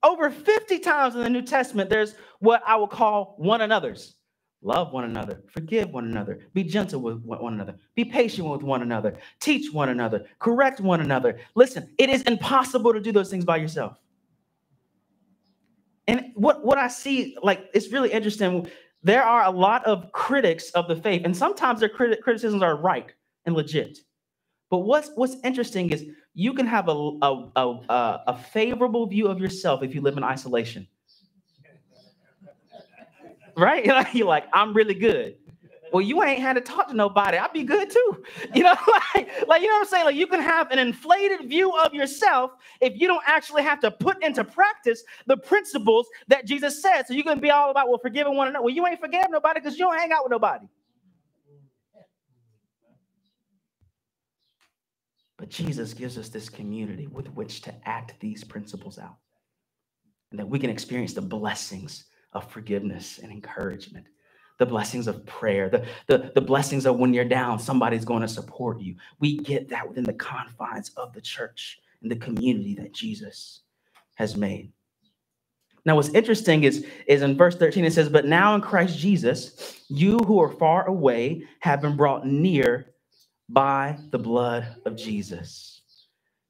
Over 0.02 0.32
50 0.32 0.80
times 0.80 1.16
in 1.16 1.22
the 1.22 1.30
New 1.30 1.42
Testament, 1.42 1.90
there's 1.90 2.16
what 2.40 2.64
I 2.66 2.78
will 2.78 2.88
call 2.88 3.36
one 3.38 3.62
another's. 3.62 4.16
Love 4.62 4.92
one 4.92 5.06
another, 5.06 5.42
forgive 5.54 5.90
one 5.90 6.06
another, 6.06 6.40
be 6.54 6.66
gentle 6.66 7.00
with 7.00 7.24
one 7.24 7.54
another, 7.54 7.76
be 7.96 8.04
patient 8.04 8.46
with 8.46 8.62
one 8.62 8.82
another, 8.82 9.16
teach 9.40 9.72
one 9.72 9.88
another, 9.88 10.26
correct 10.40 10.82
one 10.82 11.00
another. 11.00 11.40
Listen, 11.56 11.90
it 11.98 12.10
is 12.10 12.24
impossible 12.24 12.92
to 12.92 13.00
do 13.00 13.14
those 13.14 13.30
things 13.30 13.46
by 13.46 13.56
yourself. 13.56 13.98
And 16.10 16.32
what, 16.36 16.66
what 16.66 16.78
I 16.78 16.90
see, 16.90 17.38
like, 17.42 17.70
it's 17.74 17.94
really 17.94 18.12
interesting. 18.12 18.70
There 19.02 19.24
are 19.24 19.46
a 19.46 19.52
lot 19.52 19.86
of 19.86 20.12
critics 20.12 20.72
of 20.72 20.90
the 20.90 20.96
faith, 20.98 21.22
and 21.24 21.36
sometimes 21.36 21.80
their 21.80 21.88
criti- 21.88 22.20
criticisms 22.20 22.62
are 22.62 22.76
right 22.76 23.14
and 23.46 23.56
legit. 23.56 24.00
But 24.70 24.80
what's 24.80 25.12
what's 25.16 25.38
interesting 25.44 25.92
is 25.92 26.06
you 26.36 26.54
can 26.54 26.68
have 26.68 26.88
a, 26.90 26.92
a, 26.92 27.50
a, 27.56 28.22
a 28.28 28.38
favorable 28.38 29.08
view 29.08 29.28
of 29.28 29.40
yourself 29.40 29.84
if 29.84 29.96
you 29.96 30.02
live 30.02 30.18
in 30.18 30.24
isolation 30.24 30.88
right? 33.58 33.86
You're 34.14 34.28
like, 34.28 34.46
I'm 34.54 34.74
really 34.74 34.94
good. 34.94 35.36
Well, 35.94 36.02
you 36.02 36.24
ain't 36.24 36.42
had 36.42 36.54
to 36.54 36.62
talk 36.62 36.90
to 36.90 36.96
nobody. 36.96 37.38
I'd 37.38 37.54
be 37.54 37.64
good 37.64 37.90
too. 37.90 38.24
You 38.56 38.64
know, 38.64 38.76
like, 39.16 39.48
like 39.48 39.62
you 39.62 39.68
know 39.68 39.76
what 39.76 39.82
I'm 39.82 39.86
saying? 39.88 40.06
Like 40.06 40.16
you 40.16 40.28
can 40.28 40.42
have 40.42 40.72
an 40.72 40.80
inflated 40.80 41.50
view 41.50 41.72
of 41.72 41.94
yourself 41.94 42.52
if 42.82 43.00
you 43.00 43.08
don't 43.08 43.24
actually 43.28 43.64
have 43.64 43.80
to 43.82 43.92
put 43.92 44.24
into 44.24 44.44
practice 44.44 45.04
the 45.28 45.38
principles 45.38 46.08
that 46.28 46.46
Jesus 46.46 46.82
said. 46.82 47.04
So 47.08 47.14
you 47.14 47.24
can 47.24 47.40
be 47.40 47.52
all 47.52 47.72
about 47.72 47.90
well, 47.90 48.00
forgiving 48.00 48.36
one 48.36 48.48
another. 48.50 48.64
Well, 48.66 48.74
you 48.74 48.88
ain't 48.88 49.00
forgive 49.00 49.28
nobody 49.30 49.60
because 49.60 49.78
you 49.80 49.86
don't 49.86 49.98
hang 49.98 50.12
out 50.12 50.24
with 50.24 50.32
nobody. 50.32 50.68
But 55.40 55.50
Jesus 55.50 55.94
gives 55.94 56.18
us 56.18 56.28
this 56.28 56.50
community 56.50 57.08
with 57.08 57.30
which 57.30 57.62
to 57.62 57.74
act 57.88 58.14
these 58.20 58.44
principles 58.44 59.00
out. 59.00 59.16
And 60.32 60.40
that 60.40 60.50
we 60.50 60.60
can 60.60 60.70
experience 60.70 61.14
the 61.14 61.22
blessings 61.22 62.06
of 62.34 62.52
forgiveness 62.52 63.20
and 63.24 63.32
encouragement, 63.32 64.06
the 64.58 64.66
blessings 64.66 65.08
of 65.08 65.26
prayer, 65.26 65.70
the, 65.70 65.86
the, 66.08 66.34
the 66.36 66.42
blessings 66.42 66.86
of 66.86 66.98
when 66.98 67.14
you're 67.14 67.24
down, 67.24 67.58
somebody's 67.58 68.04
going 68.04 68.22
to 68.22 68.28
support 68.28 68.82
you. 68.82 68.98
We 69.22 69.38
get 69.38 69.70
that 69.70 69.88
within 69.88 70.04
the 70.04 70.14
confines 70.14 70.92
of 70.98 71.14
the 71.14 71.22
church 71.22 71.80
and 72.02 72.12
the 72.12 72.18
community 72.18 72.76
that 72.76 72.94
Jesus 72.94 73.62
has 74.16 74.36
made. 74.36 74.74
Now, 75.86 75.96
what's 75.96 76.10
interesting 76.10 76.66
is, 76.66 76.86
is 77.08 77.22
in 77.22 77.38
verse 77.38 77.56
13, 77.56 77.86
it 77.86 77.94
says, 77.94 78.10
But 78.10 78.26
now 78.26 78.56
in 78.56 78.62
Christ 78.62 79.00
Jesus, 79.00 79.80
you 79.88 80.18
who 80.20 80.42
are 80.42 80.52
far 80.52 80.86
away 80.86 81.46
have 81.62 81.82
been 81.82 81.96
brought 81.96 82.28
near 82.28 82.90
by 83.50 83.98
the 84.12 84.20
blood 84.20 84.76
of 84.86 84.96
Jesus. 84.96 85.82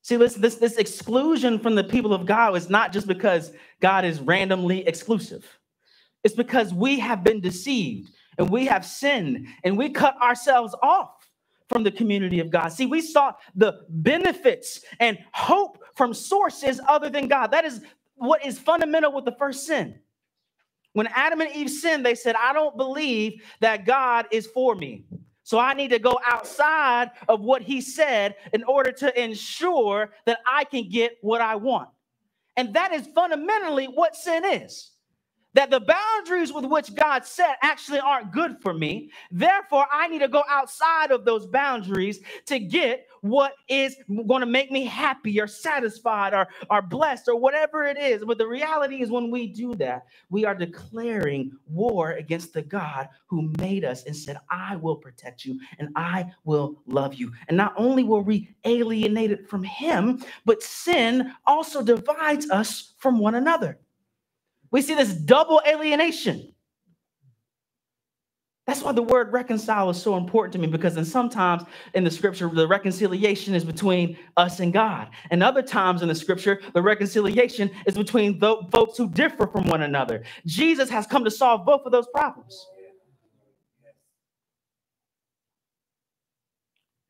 See, 0.02 0.18
this, 0.18 0.36
this, 0.36 0.56
this 0.56 0.78
exclusion 0.78 1.60
from 1.60 1.76
the 1.76 1.84
people 1.84 2.14
of 2.14 2.26
God 2.26 2.56
is 2.56 2.70
not 2.70 2.92
just 2.92 3.08
because 3.08 3.52
God 3.80 4.06
is 4.06 4.20
randomly 4.20 4.86
exclusive. 4.88 5.46
It's 6.24 6.36
because 6.36 6.74
we 6.74 7.00
have 7.00 7.24
been 7.24 7.40
deceived 7.42 8.12
and 8.38 8.50
we 8.50 8.66
have 8.66 8.86
sinned 8.86 9.48
and 9.64 9.78
we 9.78 9.90
cut 9.90 10.20
ourselves 10.22 10.76
off 10.82 11.30
from 11.70 11.84
the 11.84 11.92
community 11.92 12.40
of 12.40 12.50
God. 12.50 12.70
See, 12.70 12.88
we 12.88 13.02
sought 13.02 13.38
the 13.56 13.82
benefits 13.88 14.82
and 15.00 15.20
hope 15.32 15.84
from 15.96 16.14
sources 16.14 16.82
other 16.88 17.10
than 17.10 17.28
God. 17.28 17.52
That 17.52 17.64
is 17.64 17.82
what 18.16 18.46
is 18.46 18.60
fundamental 18.60 19.14
with 19.14 19.26
the 19.26 19.36
first 19.38 19.66
sin. 19.66 20.00
When 20.94 21.08
Adam 21.08 21.40
and 21.42 21.56
Eve 21.56 21.70
sinned, 21.70 22.06
they 22.06 22.16
said, 22.16 22.36
I 22.36 22.52
don't 22.52 22.76
believe 22.76 23.44
that 23.62 23.86
God 23.86 24.26
is 24.32 24.48
for 24.48 24.76
me. 24.76 25.06
So 25.50 25.58
I 25.58 25.74
need 25.74 25.90
to 25.90 25.98
go 25.98 26.20
outside 26.24 27.10
of 27.28 27.42
what 27.42 27.64
he 27.64 27.82
said 27.82 28.36
in 28.54 28.64
order 28.66 28.92
to 28.92 29.20
ensure 29.20 30.14
that 30.28 30.38
I 30.48 30.64
can 30.64 30.88
get 30.88 31.18
what 31.22 31.42
I 31.42 31.56
want. 31.56 31.90
And 32.56 32.72
that 32.76 32.94
is 32.94 33.08
fundamentally 33.08 33.88
what 33.88 34.16
sin 34.16 34.46
is 34.46 34.92
that 35.54 35.72
the 35.72 35.80
boundaries 35.80 36.54
with 36.54 36.66
which 36.66 36.94
God 36.96 37.26
set 37.26 37.58
actually 37.62 38.00
aren't 38.00 38.32
good 38.32 38.58
for 38.62 38.74
me. 38.74 39.12
Therefore, 39.32 39.86
I 39.92 40.08
need 40.08 40.20
to 40.20 40.28
go 40.28 40.44
outside 40.50 41.12
of 41.12 41.26
those 41.26 41.48
boundaries 41.48 42.20
to 42.48 42.60
get 42.60 43.06
what 43.22 43.54
is 43.68 43.96
going 44.28 44.42
to 44.42 44.46
make 44.46 44.72
me 44.72 44.86
happy 44.86 45.40
or 45.42 45.48
satisfied 45.48 46.34
or, 46.34 46.48
or 46.70 46.82
blessed 46.82 47.28
or 47.28 47.36
whatever 47.36 47.84
it 47.84 47.98
is. 47.98 48.24
But 48.24 48.38
the 48.38 48.48
reality 48.48 49.02
is, 49.02 49.12
when 49.12 49.30
we 49.32 49.48
do 49.48 49.76
that, 49.76 50.06
we 50.30 50.46
are 50.46 50.56
declaring 50.56 51.52
war 51.68 52.12
against 52.12 52.54
the 52.54 52.62
God 52.62 53.10
who 53.28 53.52
made 53.60 53.84
us 53.84 54.06
and 54.06 54.16
said, 54.16 54.38
I 54.50 54.78
will 54.78 54.96
protect 54.96 55.46
you 55.46 55.60
and 55.80 55.90
I 55.96 56.32
will 56.46 56.82
love 56.88 57.16
you. 57.16 57.32
And 57.48 57.58
not 57.58 57.74
only 57.76 58.04
were 58.04 58.22
we 58.22 58.56
alienated 58.66 59.50
from 59.50 59.64
Him, 59.64 60.24
but 60.46 60.64
sin 60.64 61.34
also 61.46 61.82
divides 61.84 62.50
us 62.50 62.94
from 62.98 63.20
one 63.20 63.36
another. 63.36 63.80
We 64.72 64.82
see 64.82 64.96
this 64.96 65.14
double 65.14 65.62
alienation. 65.68 66.54
That's 68.70 68.84
why 68.84 68.92
the 68.92 69.02
word 69.02 69.34
reconcile 69.34 69.90
is 69.90 70.00
so 70.00 70.16
important 70.16 70.54
to 70.54 70.60
me 70.60 70.68
because 70.68 70.94
then 70.94 71.04
sometimes 71.04 71.64
in 71.96 72.04
the 72.04 72.12
scripture, 72.12 72.48
the 72.54 72.68
reconciliation 72.68 73.56
is 73.56 73.66
between 73.66 74.16
us 74.38 74.60
and 74.60 74.72
God. 74.72 75.10
And 75.32 75.42
other 75.42 75.64
times 75.64 76.04
in 76.04 76.08
the 76.08 76.14
scripture, 76.14 76.62
the 76.76 76.82
reconciliation 76.84 77.72
is 77.88 77.98
between 77.98 78.38
those 78.38 78.66
folks 78.72 78.96
who 78.96 79.10
differ 79.10 79.48
from 79.48 79.66
one 79.66 79.82
another. 79.82 80.22
Jesus 80.46 80.88
has 80.92 81.08
come 81.08 81.24
to 81.24 81.32
solve 81.32 81.66
both 81.66 81.82
of 81.84 81.92
those 81.92 82.06
problems. 82.14 82.64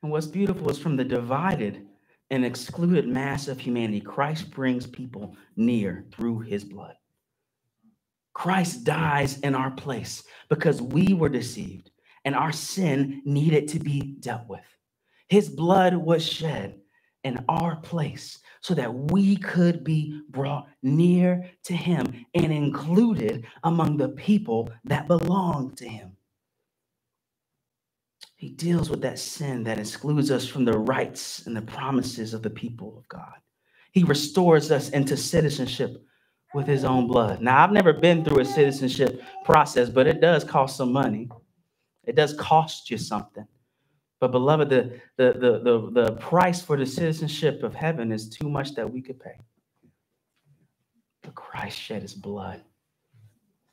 And 0.02 0.14
what's 0.14 0.28
beautiful 0.28 0.70
is 0.70 0.80
from 0.80 0.96
the 0.96 1.04
divided 1.04 1.86
and 2.32 2.46
excluded 2.46 3.06
mass 3.06 3.50
of 3.50 3.60
humanity, 3.60 4.00
Christ 4.00 4.50
brings 4.50 4.88
people 4.88 5.36
near 5.58 6.06
through 6.14 6.40
his 6.40 6.64
blood. 6.64 6.96
Christ 8.34 8.84
dies 8.84 9.40
in 9.40 9.56
our 9.56 9.72
place 9.72 10.24
because 10.50 10.82
we 10.82 11.14
were 11.14 11.30
deceived 11.30 11.92
and 12.26 12.36
our 12.36 12.52
sin 12.52 13.22
needed 13.26 13.68
to 13.70 13.80
be 13.80 14.16
dealt 14.20 14.48
with. 14.48 14.66
His 15.28 15.50
blood 15.50 15.96
was 15.96 16.26
shed 16.26 16.80
in 17.24 17.44
our 17.50 17.76
place 17.78 18.40
so 18.62 18.74
that 18.74 18.94
we 18.94 19.38
could 19.38 19.84
be 19.84 20.22
brought 20.30 20.68
near 20.82 21.50
to 21.64 21.74
him 21.74 22.26
and 22.34 22.52
included 22.52 23.46
among 23.64 23.98
the 23.98 24.10
people 24.10 24.70
that 24.86 25.08
belong 25.08 25.76
to 25.76 25.88
him. 25.88 26.16
He 28.36 28.50
deals 28.50 28.90
with 28.90 29.02
that 29.02 29.20
sin 29.20 29.64
that 29.66 29.80
excludes 29.80 30.32
us 30.32 30.48
from 30.48 30.66
the 30.66 30.78
rights 30.78 31.46
and 31.46 31.56
the 31.56 31.62
promises 31.62 32.34
of 32.34 32.42
the 32.42 32.50
people 32.50 32.98
of 32.98 33.08
God. 33.10 33.36
He 33.92 34.04
restores 34.04 34.72
us 34.72 34.90
into 34.90 35.18
citizenship 35.18 36.06
with 36.54 36.68
his 36.68 36.84
own 36.84 37.08
blood. 37.08 37.42
Now, 37.42 37.64
I've 37.64 37.72
never 37.72 37.94
been 37.94 38.24
through 38.24 38.40
a 38.40 38.46
citizenship 38.46 39.22
process, 39.46 39.90
but 39.90 40.08
it 40.08 40.20
does 40.20 40.44
cost 40.44 40.78
some 40.78 40.92
money. 40.92 41.30
It 42.06 42.16
does 42.16 42.34
cost 42.34 42.90
you 42.90 42.98
something. 42.98 43.46
But 44.20 44.32
beloved, 44.32 44.70
the, 44.70 45.00
the, 45.18 45.34
the, 45.34 45.60
the, 45.60 46.04
the 46.04 46.12
price 46.14 46.62
for 46.62 46.76
the 46.76 46.86
citizenship 46.86 47.64
of 47.64 47.74
heaven 47.74 48.12
is 48.12 48.30
too 48.30 48.50
much 48.50 48.74
that 48.76 48.92
we 48.92 49.02
could 49.02 49.20
pay. 49.20 49.38
But 51.22 51.36
Christ 51.36 51.80
shed 51.80 52.02
his 52.02 52.16
blood 52.16 52.64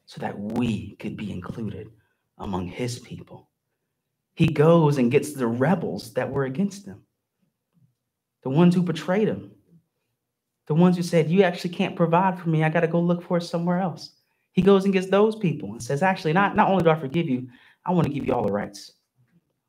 so 0.05 0.21
that 0.21 0.39
we 0.39 0.97
could 0.97 1.17
be 1.17 1.33
included 1.33 1.91
among 2.39 2.69
his 2.69 2.99
people. 2.99 3.49
He 4.35 4.47
goes 4.47 4.99
and 4.99 5.11
gets 5.11 5.33
the 5.33 5.47
rebels 5.47 6.13
that 6.13 6.31
were 6.31 6.45
against 6.45 6.87
him, 6.87 7.03
the 8.43 8.51
ones 8.51 8.75
who 8.75 8.83
betrayed 8.83 9.29
him, 9.29 9.53
The 10.67 10.75
ones 10.75 10.97
who 10.97 11.03
said, 11.03 11.31
You 11.31 11.43
actually 11.43 11.71
can't 11.71 11.97
provide 11.97 12.39
for 12.39 12.49
me. 12.49 12.65
I 12.65 12.69
got 12.69 12.81
to 12.81 12.89
go 12.89 13.01
look 13.01 13.23
for 13.23 13.39
it 13.39 13.43
somewhere 13.43 13.81
else. 13.81 14.13
He 14.53 14.63
goes 14.63 14.85
and 14.85 14.93
gets 14.93 15.09
those 15.09 15.37
people 15.37 15.73
and 15.73 15.83
says, 15.83 16.03
Actually, 16.03 16.33
not, 16.33 16.57
not 16.57 16.69
only 16.69 16.83
do 16.83 16.91
I 16.91 16.99
forgive 16.99 17.29
you, 17.29 17.49
I 17.85 17.93
want 17.93 18.07
to 18.07 18.13
give 18.13 18.27
you 18.27 18.35
all 18.35 18.45
the 18.45 18.53
rights. 18.53 18.93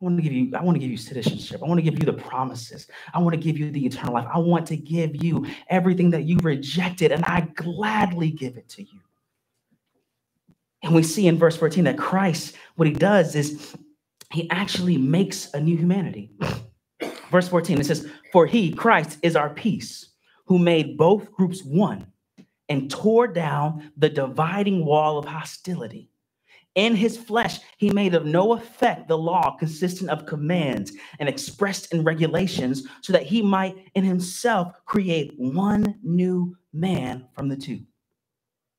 I 0.02 0.06
want 0.06 0.18
to 0.18 0.24
give 0.24 0.32
you, 0.32 0.52
I 0.56 0.64
want 0.64 0.76
to 0.76 0.80
give 0.80 0.92
you 0.92 0.98
citizenship. 0.98 1.62
I 1.64 1.68
want 1.68 1.80
to 1.80 1.82
give 1.82 1.96
you 2.00 2.06
the 2.06 2.14
promises. 2.14 2.88
I 3.14 3.20
want 3.20 3.34
to 3.34 3.40
give 3.40 3.58
you 3.58 3.72
the 3.72 3.86
eternal 3.86 4.14
life. 4.14 4.28
I 4.32 4.38
want 4.38 4.68
to 4.68 4.78
give 4.78 5.24
you 5.24 5.48
everything 5.70 6.12
that 6.12 6.24
you 6.24 6.38
rejected, 6.38 7.12
and 7.12 7.26
I 7.26 7.42
gladly 7.56 8.30
give 8.30 8.58
it 8.58 8.70
to 8.70 8.84
you. 8.84 9.00
And 10.84 10.94
we 10.94 11.02
see 11.02 11.28
in 11.28 11.38
verse 11.38 11.58
14 11.58 11.84
that 11.86 11.98
Christ, 11.98 12.56
what 12.76 12.88
he 12.88 12.94
does 12.94 13.36
is 13.36 13.76
he 14.32 14.50
actually 14.52 14.98
makes 14.98 15.54
a 15.54 15.60
new 15.60 15.76
humanity. 15.76 16.32
Verse 17.32 17.50
14, 17.50 17.80
it 17.80 17.86
says, 17.86 18.08
For 18.32 18.46
he, 18.46 18.72
Christ, 18.72 19.20
is 19.22 19.36
our 19.36 19.50
peace, 19.50 20.10
who 20.48 20.58
made 20.58 20.98
both 20.98 21.32
groups 21.32 21.64
one 21.64 22.08
and 22.70 22.90
tore 22.90 23.28
down 23.28 23.92
the 23.98 24.10
dividing 24.10 24.86
wall 24.86 25.18
of 25.18 25.26
hostility. 25.26 26.10
In 26.76 26.96
his 26.96 27.18
flesh, 27.18 27.60
he 27.78 27.90
made 27.90 28.14
of 28.14 28.26
no 28.26 28.54
effect 28.54 29.08
the 29.08 29.18
law 29.18 29.56
consistent 29.58 30.12
of 30.12 30.28
commands 30.28 30.92
and 31.20 31.28
expressed 31.28 31.92
in 31.92 32.04
regulations, 32.04 32.84
so 33.02 33.14
that 33.14 33.24
he 33.24 33.42
might 33.42 33.76
in 33.96 34.04
himself 34.04 34.74
create 34.86 35.34
one 35.38 35.96
new 36.04 36.56
man 36.72 37.28
from 37.34 37.50
the 37.50 37.58
two, 37.58 37.80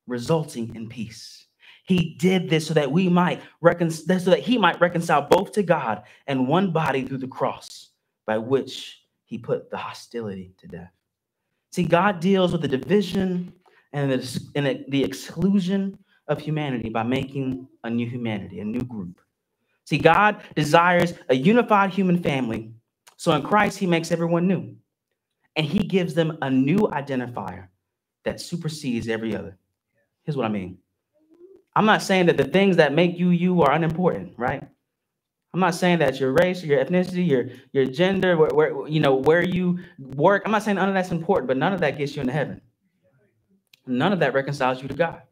resulting 0.07 0.77
in 0.77 0.89
peace. 0.89 1.47
He 1.87 2.15
did 2.21 2.49
this 2.49 2.69
so 2.69 2.75
that 2.75 2.93
we 2.93 3.09
might 3.09 3.43
recon- 3.61 3.91
so 3.91 4.31
that 4.31 4.41
he 4.41 4.59
might 4.59 4.81
reconcile 4.81 5.23
both 5.23 5.53
to 5.53 5.63
God 5.63 6.05
and 6.27 6.47
one 6.47 6.71
body 6.71 7.05
through 7.05 7.19
the 7.19 7.27
cross, 7.27 7.91
by 8.27 8.39
which 8.39 9.03
he 9.25 9.39
put 9.39 9.71
the 9.71 9.77
hostility 9.79 10.55
to 10.59 10.69
death. 10.69 10.93
See, 11.71 11.85
God 11.85 12.21
deals 12.21 12.53
with 12.53 12.63
the 12.63 12.69
division 12.69 13.53
and 13.93 14.13
the, 14.13 14.51
and 14.55 14.85
the 14.89 15.05
exclusion 15.05 15.99
of 16.29 16.41
humanity 16.41 16.89
by 16.89 17.03
making 17.03 17.69
a 17.85 17.91
new 17.91 18.09
humanity, 18.09 18.61
a 18.61 18.65
new 18.65 18.83
group. 18.83 19.21
See, 19.85 19.99
God 19.99 20.43
desires 20.55 21.15
a 21.29 21.35
unified 21.35 21.91
human 21.91 22.23
family. 22.23 22.73
So 23.17 23.33
in 23.33 23.43
Christ, 23.43 23.79
he 23.79 23.87
makes 23.87 24.13
everyone 24.13 24.47
new. 24.47 24.77
And 25.57 25.67
he 25.67 25.81
gives 25.81 26.15
them 26.15 26.39
a 26.43 26.51
new 26.51 26.79
identifier 26.79 27.69
that 28.25 28.41
supersedes 28.41 29.09
every 29.09 29.35
other. 29.35 29.57
Here's 30.25 30.37
what 30.37 30.47
I 30.47 30.51
mean 30.51 30.79
I'm 31.75 31.87
not 31.87 32.03
saying 32.03 32.27
that 32.27 32.37
the 32.37 32.45
things 32.45 32.77
that 32.77 32.93
make 32.93 33.19
you 33.19 33.31
you 33.31 33.63
are 33.63 33.73
unimportant, 33.73 34.35
right? 34.37 34.63
I'm 35.55 35.61
not 35.61 35.75
saying 35.75 36.01
that 36.01 36.21
your 36.21 36.33
race, 36.33 36.63
your 36.63 36.85
ethnicity, 36.85 37.27
your 37.27 37.47
your 37.73 37.87
gender, 37.87 38.37
where, 38.37 38.51
where 38.51 38.89
you 38.89 39.01
know 39.01 39.15
where 39.15 39.43
you 39.43 39.79
work. 39.99 40.43
I'm 40.45 40.53
not 40.53 40.63
saying 40.63 40.77
none 40.77 40.89
of 40.89 40.95
that's 40.95 41.11
important, 41.11 41.49
but 41.49 41.57
none 41.57 41.73
of 41.73 41.81
that 41.81 41.97
gets 41.97 42.15
you 42.15 42.21
into 42.21 42.33
heaven. 42.33 42.61
None 43.87 44.13
of 44.13 44.21
that 44.21 44.35
reconciles 44.35 44.83
you 44.83 44.89
to 44.89 44.95
God. 44.95 45.23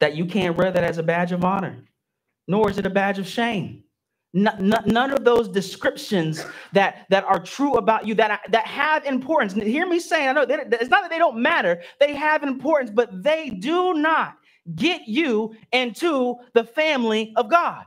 That 0.00 0.16
you 0.16 0.24
can't 0.24 0.56
wear 0.56 0.70
that 0.70 0.82
as 0.82 0.96
a 0.96 1.02
badge 1.02 1.32
of 1.32 1.44
honor, 1.44 1.84
nor 2.48 2.70
is 2.70 2.78
it 2.78 2.86
a 2.86 2.90
badge 2.90 3.18
of 3.18 3.28
shame. 3.28 3.84
none 4.32 5.10
of 5.12 5.24
those 5.24 5.48
descriptions 5.48 6.44
that, 6.72 7.06
that 7.10 7.24
are 7.24 7.40
true 7.42 7.74
about 7.74 8.06
you 8.06 8.14
that, 8.14 8.40
that 8.48 8.66
have 8.66 9.04
importance. 9.04 9.52
Hear 9.52 9.86
me 9.86 9.98
saying, 9.98 10.28
I 10.28 10.32
know 10.32 10.46
it's 10.48 10.88
not 10.88 11.02
that 11.02 11.10
they 11.10 11.18
don't 11.18 11.42
matter, 11.42 11.82
they 11.98 12.14
have 12.14 12.42
importance, 12.42 12.90
but 12.90 13.22
they 13.22 13.50
do 13.50 13.92
not 13.94 14.36
get 14.76 15.06
you 15.06 15.54
into 15.72 16.36
the 16.54 16.64
family 16.64 17.32
of 17.36 17.50
God. 17.50 17.84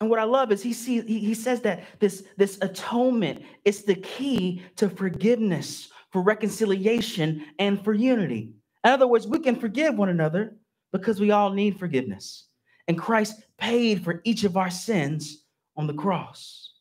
And 0.00 0.08
what 0.08 0.20
I 0.20 0.24
love 0.24 0.52
is 0.52 0.62
he 0.62 0.72
sees 0.72 1.04
he, 1.04 1.34
says 1.34 1.60
that 1.62 1.84
this, 1.98 2.24
this 2.36 2.58
atonement 2.62 3.42
is 3.64 3.82
the 3.82 3.96
key 3.96 4.62
to 4.76 4.88
forgiveness, 4.88 5.88
for 6.12 6.22
reconciliation, 6.22 7.44
and 7.58 7.82
for 7.82 7.92
unity. 7.92 8.52
In 8.84 8.90
other 8.92 9.08
words, 9.08 9.26
we 9.26 9.40
can 9.40 9.56
forgive 9.56 9.96
one 9.96 10.08
another 10.08 10.56
because 10.92 11.20
we 11.20 11.32
all 11.32 11.50
need 11.50 11.78
forgiveness. 11.78 12.46
And 12.86 12.96
Christ 12.96 13.42
paid 13.58 14.04
for 14.04 14.20
each 14.24 14.44
of 14.44 14.56
our 14.56 14.70
sins 14.70 15.44
on 15.76 15.86
the 15.86 15.94
cross. 15.94 16.72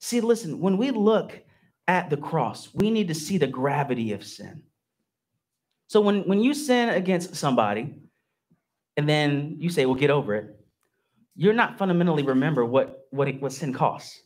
See, 0.00 0.20
listen, 0.20 0.60
when 0.60 0.76
we 0.76 0.90
look 0.90 1.40
at 1.88 2.10
the 2.10 2.16
cross, 2.16 2.68
we 2.74 2.90
need 2.90 3.08
to 3.08 3.14
see 3.14 3.38
the 3.38 3.46
gravity 3.46 4.12
of 4.12 4.22
sin. 4.22 4.62
So 5.88 6.00
when, 6.00 6.22
when 6.28 6.40
you 6.40 6.54
sin 6.54 6.90
against 6.90 7.34
somebody 7.36 7.94
and 8.96 9.08
then 9.08 9.56
you 9.58 9.70
say, 9.70 9.86
well, 9.86 9.94
get 9.94 10.10
over 10.10 10.34
it, 10.34 10.63
you're 11.36 11.52
not 11.52 11.78
fundamentally 11.78 12.22
remember 12.22 12.64
what, 12.64 13.06
what, 13.10 13.28
it, 13.28 13.40
what 13.40 13.52
sin 13.52 13.72
costs. 13.72 14.22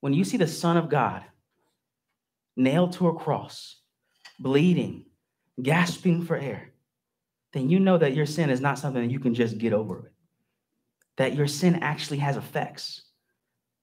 When 0.00 0.14
you 0.14 0.24
see 0.24 0.36
the 0.36 0.46
Son 0.46 0.76
of 0.76 0.88
God 0.88 1.22
nailed 2.56 2.92
to 2.94 3.08
a 3.08 3.14
cross, 3.14 3.76
bleeding, 4.38 5.06
gasping 5.62 6.22
for 6.22 6.36
air, 6.36 6.72
then 7.52 7.68
you 7.68 7.78
know 7.78 7.98
that 7.98 8.14
your 8.14 8.26
sin 8.26 8.50
is 8.50 8.60
not 8.60 8.78
something 8.78 9.02
that 9.02 9.12
you 9.12 9.20
can 9.20 9.34
just 9.34 9.58
get 9.58 9.72
over 9.72 10.00
with. 10.00 10.12
That 11.16 11.34
your 11.34 11.46
sin 11.46 11.76
actually 11.76 12.18
has 12.18 12.36
effects. 12.36 13.02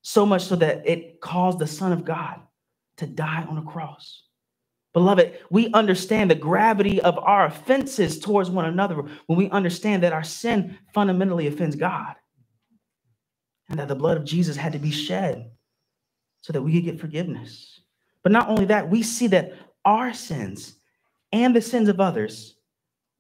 So 0.01 0.25
much 0.25 0.45
so 0.45 0.56
that 0.58 0.88
it 0.88 1.21
caused 1.21 1.60
the 1.60 1.67
Son 1.67 1.91
of 1.91 2.04
God 2.04 2.39
to 2.97 3.08
die 3.08 3.45
on 3.47 3.58
a 3.58 3.63
cross. 3.63 4.23
Beloved, 4.93 5.39
we 5.49 5.71
understand 5.71 6.30
the 6.30 6.36
gravity 6.36 7.01
of 7.01 7.17
our 7.19 7.45
offenses 7.45 8.19
towards 8.19 8.49
one 8.49 8.65
another 8.65 8.95
when 9.27 9.38
we 9.38 9.49
understand 9.51 10.04
that 10.04 10.12
our 10.12 10.23
sin 10.23 10.77
fundamentally 10.93 11.47
offends 11.47 11.77
God 11.77 12.15
and 13.71 13.79
that 13.79 13.88
the 13.88 13.95
blood 13.95 14.17
of 14.17 14.25
Jesus 14.25 14.57
had 14.57 14.73
to 14.73 14.79
be 14.79 14.91
shed 14.91 15.49
so 16.41 16.51
that 16.51 16.62
we 16.62 16.73
could 16.73 16.84
get 16.84 16.99
forgiveness. 16.99 17.79
But 18.21 18.34
not 18.34 18.49
only 18.49 18.65
that, 18.65 18.89
we 18.89 19.01
see 19.01 19.27
that 19.27 19.53
our 19.86 20.13
sins 20.13 20.75
and 21.31 21.55
the 21.55 21.62
sins 21.62 21.88
of 21.88 22.01
others 22.01 22.57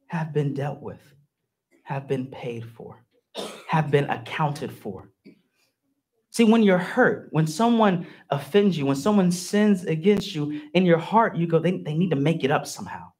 have 0.07 0.33
been 0.33 0.53
dealt 0.53 0.81
with, 0.81 1.01
have 1.83 2.05
been 2.05 2.27
paid 2.27 2.65
for, 2.65 3.01
have 3.67 3.89
been 3.89 4.09
accounted 4.09 4.73
for. 4.73 5.09
See, 6.31 6.43
when 6.43 6.63
you're 6.63 6.77
hurt, 6.77 7.29
when 7.31 7.47
someone 7.47 8.05
offends 8.29 8.77
you, 8.77 8.85
when 8.85 8.97
someone 8.97 9.31
sins 9.31 9.85
against 9.85 10.35
you, 10.35 10.61
in 10.73 10.85
your 10.85 10.97
heart, 10.97 11.37
you 11.37 11.47
go, 11.47 11.59
they, 11.59 11.77
they 11.77 11.93
need 11.93 12.09
to 12.09 12.15
make 12.17 12.43
it 12.43 12.51
up 12.51 12.67
somehow. 12.67 13.11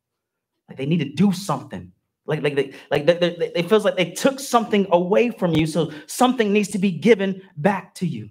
Like 0.67 0.77
they 0.77 0.85
need 0.85 0.99
to 0.99 1.13
do 1.13 1.31
something. 1.31 1.93
Like, 2.31 2.43
like 2.43 2.55
they 2.55 2.73
like 2.89 3.05
they, 3.05 3.15
they, 3.15 3.51
they 3.53 3.63
feels 3.63 3.83
like 3.83 3.97
they 3.97 4.11
took 4.11 4.39
something 4.39 4.87
away 4.91 5.31
from 5.31 5.53
you. 5.53 5.67
So 5.67 5.91
something 6.07 6.53
needs 6.53 6.69
to 6.69 6.79
be 6.79 6.91
given 6.91 7.41
back 7.57 7.93
to 7.95 8.07
you. 8.07 8.29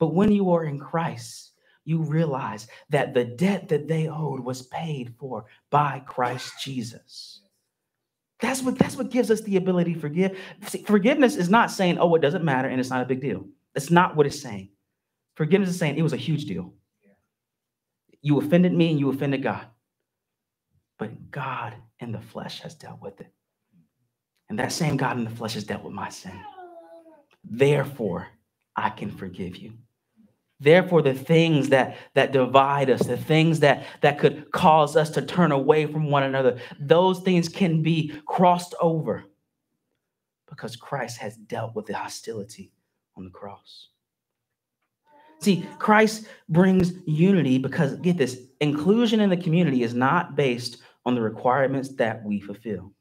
But 0.00 0.12
when 0.12 0.32
you 0.32 0.50
are 0.50 0.64
in 0.64 0.80
Christ, 0.80 1.52
you 1.84 2.02
realize 2.02 2.66
that 2.90 3.14
the 3.14 3.24
debt 3.24 3.68
that 3.68 3.86
they 3.86 4.08
owed 4.08 4.40
was 4.40 4.62
paid 4.62 5.14
for 5.20 5.46
by 5.70 6.02
Christ 6.04 6.52
Jesus. 6.60 7.42
That's 8.40 8.60
what 8.60 8.76
that's 8.76 8.96
what 8.96 9.10
gives 9.10 9.30
us 9.30 9.40
the 9.42 9.56
ability 9.56 9.94
to 9.94 10.00
forgive. 10.00 10.36
See, 10.66 10.82
forgiveness 10.82 11.36
is 11.36 11.48
not 11.48 11.70
saying, 11.70 11.98
oh, 11.98 12.14
it 12.16 12.22
doesn't 12.22 12.44
matter 12.44 12.68
and 12.68 12.80
it's 12.80 12.90
not 12.90 13.02
a 13.02 13.06
big 13.06 13.20
deal. 13.20 13.46
That's 13.72 13.90
not 13.90 14.16
what 14.16 14.26
it's 14.26 14.40
saying. 14.42 14.70
Forgiveness 15.36 15.70
is 15.70 15.78
saying 15.78 15.96
it 15.96 16.02
was 16.02 16.12
a 16.12 16.16
huge 16.18 16.46
deal. 16.46 16.74
You 18.20 18.40
offended 18.40 18.72
me 18.72 18.90
and 18.90 18.98
you 18.98 19.10
offended 19.10 19.44
God. 19.44 19.64
But 20.98 21.30
God 21.30 21.74
in 22.00 22.12
the 22.12 22.20
flesh 22.20 22.60
has 22.60 22.74
dealt 22.74 23.00
with 23.00 23.20
it. 23.20 23.32
And 24.48 24.58
that 24.58 24.72
same 24.72 24.96
God 24.96 25.18
in 25.18 25.24
the 25.24 25.30
flesh 25.30 25.54
has 25.54 25.64
dealt 25.64 25.84
with 25.84 25.92
my 25.92 26.08
sin. 26.08 26.38
Therefore, 27.44 28.28
I 28.76 28.90
can 28.90 29.10
forgive 29.10 29.56
you. 29.56 29.72
Therefore, 30.60 31.02
the 31.02 31.14
things 31.14 31.68
that, 31.68 31.96
that 32.14 32.32
divide 32.32 32.90
us, 32.90 33.06
the 33.06 33.16
things 33.16 33.60
that, 33.60 33.86
that 34.00 34.18
could 34.18 34.50
cause 34.50 34.96
us 34.96 35.10
to 35.10 35.22
turn 35.22 35.52
away 35.52 35.86
from 35.86 36.10
one 36.10 36.24
another, 36.24 36.58
those 36.80 37.20
things 37.20 37.48
can 37.48 37.82
be 37.82 38.12
crossed 38.26 38.74
over 38.80 39.24
because 40.48 40.74
Christ 40.74 41.18
has 41.18 41.36
dealt 41.36 41.76
with 41.76 41.86
the 41.86 41.94
hostility 41.94 42.72
on 43.16 43.24
the 43.24 43.30
cross. 43.30 43.88
See, 45.40 45.64
Christ 45.78 46.26
brings 46.48 46.92
unity 47.06 47.58
because, 47.58 47.94
get 47.96 48.16
this, 48.16 48.40
inclusion 48.60 49.20
in 49.20 49.30
the 49.30 49.36
community 49.36 49.84
is 49.84 49.94
not 49.94 50.34
based 50.34 50.78
on 51.08 51.14
the 51.14 51.22
requirements 51.22 51.88
that 51.96 52.22
we 52.22 52.38
fulfill. 52.38 52.92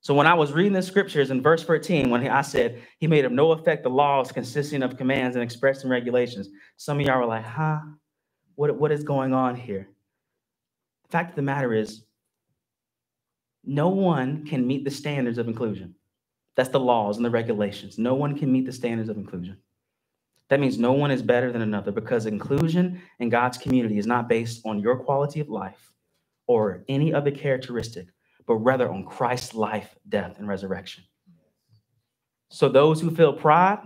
So 0.00 0.14
when 0.14 0.28
I 0.28 0.34
was 0.34 0.52
reading 0.52 0.72
the 0.72 0.82
scriptures 0.82 1.32
in 1.32 1.42
verse 1.42 1.64
13, 1.64 2.08
when 2.08 2.24
I 2.28 2.42
said 2.42 2.80
he 3.00 3.08
made 3.08 3.24
of 3.24 3.32
no 3.32 3.50
effect 3.50 3.82
the 3.82 3.90
laws 3.90 4.30
consisting 4.30 4.84
of 4.84 4.96
commands 4.96 5.34
and 5.34 5.42
expressed 5.42 5.82
in 5.82 5.90
regulations, 5.90 6.48
some 6.76 7.00
of 7.00 7.06
y'all 7.06 7.18
were 7.18 7.26
like, 7.26 7.44
huh? 7.44 7.80
What, 8.54 8.76
what 8.78 8.92
is 8.92 9.02
going 9.02 9.34
on 9.34 9.56
here? 9.56 9.88
The 11.02 11.08
fact 11.08 11.30
of 11.30 11.36
the 11.36 11.42
matter 11.42 11.74
is, 11.74 12.04
no 13.64 13.88
one 13.88 14.46
can 14.46 14.64
meet 14.64 14.84
the 14.84 14.90
standards 14.92 15.38
of 15.38 15.48
inclusion. 15.48 15.96
That's 16.54 16.68
the 16.68 16.78
laws 16.78 17.16
and 17.16 17.26
the 17.26 17.30
regulations. 17.30 17.98
No 17.98 18.14
one 18.14 18.38
can 18.38 18.52
meet 18.52 18.64
the 18.64 18.72
standards 18.72 19.08
of 19.08 19.16
inclusion. 19.16 19.56
That 20.48 20.60
means 20.60 20.78
no 20.78 20.92
one 20.92 21.10
is 21.10 21.22
better 21.22 21.50
than 21.50 21.62
another 21.62 21.90
because 21.90 22.26
inclusion 22.26 23.02
in 23.18 23.28
God's 23.28 23.58
community 23.58 23.98
is 23.98 24.06
not 24.06 24.28
based 24.28 24.62
on 24.64 24.78
your 24.78 24.96
quality 24.96 25.40
of 25.40 25.48
life 25.48 25.92
or 26.46 26.84
any 26.88 27.12
other 27.12 27.30
characteristic, 27.30 28.06
but 28.46 28.56
rather 28.56 28.90
on 28.90 29.04
Christ's 29.04 29.54
life, 29.54 29.94
death, 30.08 30.38
and 30.38 30.48
resurrection. 30.48 31.04
So 32.50 32.68
those 32.68 33.00
who 33.00 33.10
feel 33.10 33.32
pride, 33.32 33.80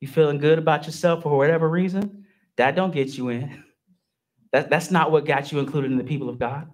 you 0.00 0.08
feeling 0.08 0.38
good 0.38 0.58
about 0.58 0.86
yourself 0.86 1.22
for 1.22 1.36
whatever 1.36 1.68
reason, 1.68 2.26
that 2.56 2.76
don't 2.76 2.92
get 2.94 3.16
you 3.16 3.28
in. 3.30 3.62
That, 4.52 4.70
that's 4.70 4.92
not 4.92 5.10
what 5.10 5.26
got 5.26 5.50
you 5.50 5.58
included 5.58 5.90
in 5.90 5.98
the 5.98 6.04
people 6.04 6.28
of 6.28 6.38
God. 6.38 6.70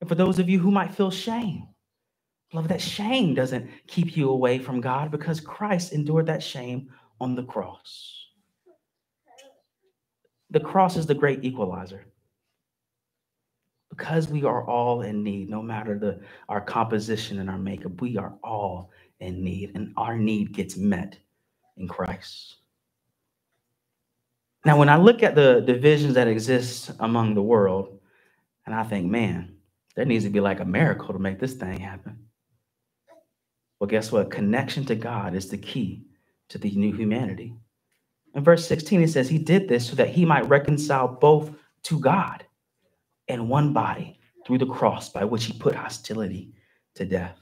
And 0.00 0.08
for 0.08 0.16
those 0.16 0.40
of 0.40 0.48
you 0.48 0.58
who 0.58 0.72
might 0.72 0.92
feel 0.92 1.12
shame, 1.12 1.68
love 2.52 2.66
that 2.66 2.80
shame 2.80 3.32
doesn't 3.32 3.70
keep 3.86 4.16
you 4.16 4.28
away 4.28 4.58
from 4.58 4.80
God 4.80 5.12
because 5.12 5.38
Christ 5.38 5.92
endured 5.92 6.26
that 6.26 6.42
shame 6.42 6.90
on 7.20 7.36
the 7.36 7.44
cross. 7.44 8.26
The 10.50 10.58
cross 10.58 10.96
is 10.96 11.06
the 11.06 11.14
great 11.14 11.44
equalizer. 11.44 12.04
Because 13.92 14.28
we 14.28 14.42
are 14.44 14.64
all 14.64 15.02
in 15.02 15.22
need, 15.22 15.50
no 15.50 15.60
matter 15.60 15.98
the 15.98 16.18
our 16.48 16.62
composition 16.62 17.40
and 17.40 17.50
our 17.50 17.58
makeup, 17.58 18.00
we 18.00 18.16
are 18.16 18.32
all 18.42 18.90
in 19.20 19.44
need, 19.44 19.72
and 19.74 19.92
our 19.98 20.16
need 20.16 20.54
gets 20.54 20.78
met 20.78 21.18
in 21.76 21.86
Christ. 21.86 22.56
Now, 24.64 24.78
when 24.78 24.88
I 24.88 24.96
look 24.96 25.22
at 25.22 25.34
the 25.34 25.60
divisions 25.60 26.14
that 26.14 26.26
exist 26.26 26.90
among 27.00 27.34
the 27.34 27.42
world, 27.42 28.00
and 28.64 28.74
I 28.74 28.82
think, 28.82 29.10
man, 29.10 29.56
there 29.94 30.06
needs 30.06 30.24
to 30.24 30.30
be 30.30 30.40
like 30.40 30.60
a 30.60 30.64
miracle 30.64 31.12
to 31.12 31.18
make 31.18 31.38
this 31.38 31.52
thing 31.52 31.78
happen. 31.78 32.18
Well, 33.78 33.88
guess 33.88 34.10
what? 34.10 34.30
Connection 34.30 34.86
to 34.86 34.94
God 34.94 35.34
is 35.34 35.50
the 35.50 35.58
key 35.58 36.06
to 36.48 36.56
the 36.56 36.70
new 36.70 36.94
humanity. 36.94 37.52
In 38.34 38.42
verse 38.42 38.66
16, 38.66 39.02
it 39.02 39.10
says, 39.10 39.28
He 39.28 39.36
did 39.36 39.68
this 39.68 39.86
so 39.86 39.96
that 39.96 40.08
He 40.08 40.24
might 40.24 40.48
reconcile 40.48 41.08
both 41.08 41.50
to 41.82 42.00
God 42.00 42.46
in 43.28 43.48
one 43.48 43.72
body 43.72 44.18
through 44.46 44.58
the 44.58 44.66
cross 44.66 45.08
by 45.08 45.24
which 45.24 45.44
He 45.44 45.52
put 45.52 45.74
hostility 45.74 46.52
to 46.94 47.04
death. 47.04 47.38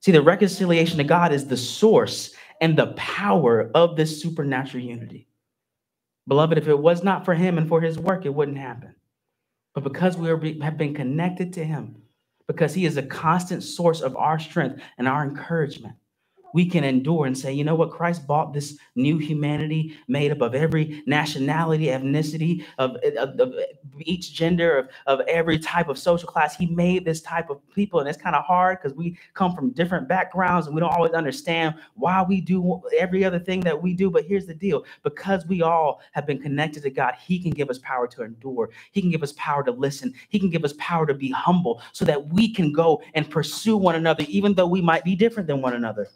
See, 0.00 0.12
the 0.12 0.22
reconciliation 0.22 0.98
to 0.98 1.04
God 1.04 1.32
is 1.32 1.46
the 1.46 1.56
source 1.56 2.34
and 2.60 2.76
the 2.76 2.88
power 2.88 3.70
of 3.74 3.96
this 3.96 4.20
supernatural 4.20 4.84
unity. 4.84 5.28
Beloved, 6.26 6.58
if 6.58 6.68
it 6.68 6.78
was 6.78 7.02
not 7.02 7.24
for 7.24 7.34
him 7.34 7.58
and 7.58 7.68
for 7.68 7.80
his 7.80 7.98
work, 7.98 8.24
it 8.24 8.34
wouldn't 8.34 8.58
happen. 8.58 8.94
But 9.74 9.84
because 9.84 10.16
we 10.16 10.30
are, 10.30 10.62
have 10.62 10.78
been 10.78 10.94
connected 10.94 11.52
to 11.54 11.64
him, 11.64 12.02
because 12.46 12.74
he 12.74 12.86
is 12.86 12.96
a 12.96 13.02
constant 13.02 13.62
source 13.62 14.00
of 14.00 14.16
our 14.16 14.38
strength 14.38 14.82
and 14.98 15.08
our 15.08 15.22
encouragement, 15.24 15.96
we 16.54 16.66
can 16.66 16.84
endure 16.84 17.26
and 17.26 17.36
say, 17.36 17.52
you 17.52 17.64
know 17.64 17.74
what? 17.74 17.90
Christ 17.90 18.26
bought 18.26 18.52
this 18.52 18.78
new 18.94 19.18
humanity 19.18 19.96
made 20.08 20.32
up 20.32 20.40
of 20.40 20.54
every 20.54 21.02
nationality, 21.06 21.86
ethnicity, 21.86 22.64
of, 22.78 22.96
eh, 23.02 23.12
of, 23.18 23.38
of 23.40 23.54
eh, 23.54 23.64
each 24.00 24.32
gender, 24.34 24.78
of, 24.78 24.88
of 25.06 25.20
every 25.26 25.58
type 25.58 25.88
of 25.88 25.98
social 25.98 26.28
class. 26.28 26.56
He 26.56 26.66
made 26.66 27.04
this 27.04 27.20
type 27.20 27.50
of 27.50 27.60
people. 27.74 28.00
And 28.00 28.08
it's 28.08 28.20
kind 28.20 28.36
of 28.36 28.44
hard 28.44 28.78
because 28.80 28.96
we 28.96 29.18
come 29.34 29.54
from 29.54 29.70
different 29.70 30.08
backgrounds 30.08 30.66
and 30.66 30.74
we 30.74 30.80
don't 30.80 30.92
always 30.92 31.12
understand 31.12 31.74
why 31.94 32.22
we 32.22 32.40
do 32.40 32.82
every 32.98 33.24
other 33.24 33.38
thing 33.38 33.60
that 33.60 33.80
we 33.80 33.94
do. 33.94 34.10
But 34.10 34.24
here's 34.24 34.46
the 34.46 34.54
deal 34.54 34.84
because 35.02 35.46
we 35.46 35.62
all 35.62 36.00
have 36.12 36.26
been 36.26 36.40
connected 36.40 36.82
to 36.82 36.90
God, 36.90 37.14
He 37.20 37.38
can 37.38 37.50
give 37.50 37.70
us 37.70 37.78
power 37.78 38.06
to 38.08 38.22
endure, 38.22 38.70
He 38.92 39.00
can 39.00 39.10
give 39.10 39.22
us 39.22 39.32
power 39.36 39.62
to 39.64 39.70
listen, 39.70 40.12
He 40.28 40.38
can 40.38 40.50
give 40.50 40.64
us 40.64 40.74
power 40.78 41.06
to 41.06 41.14
be 41.14 41.30
humble 41.30 41.82
so 41.92 42.04
that 42.04 42.28
we 42.28 42.52
can 42.52 42.72
go 42.72 43.02
and 43.14 43.28
pursue 43.28 43.76
one 43.76 43.94
another, 43.94 44.24
even 44.28 44.54
though 44.54 44.66
we 44.66 44.80
might 44.80 45.04
be 45.04 45.14
different 45.14 45.46
than 45.46 45.60
one 45.62 45.74
another. 45.74 46.08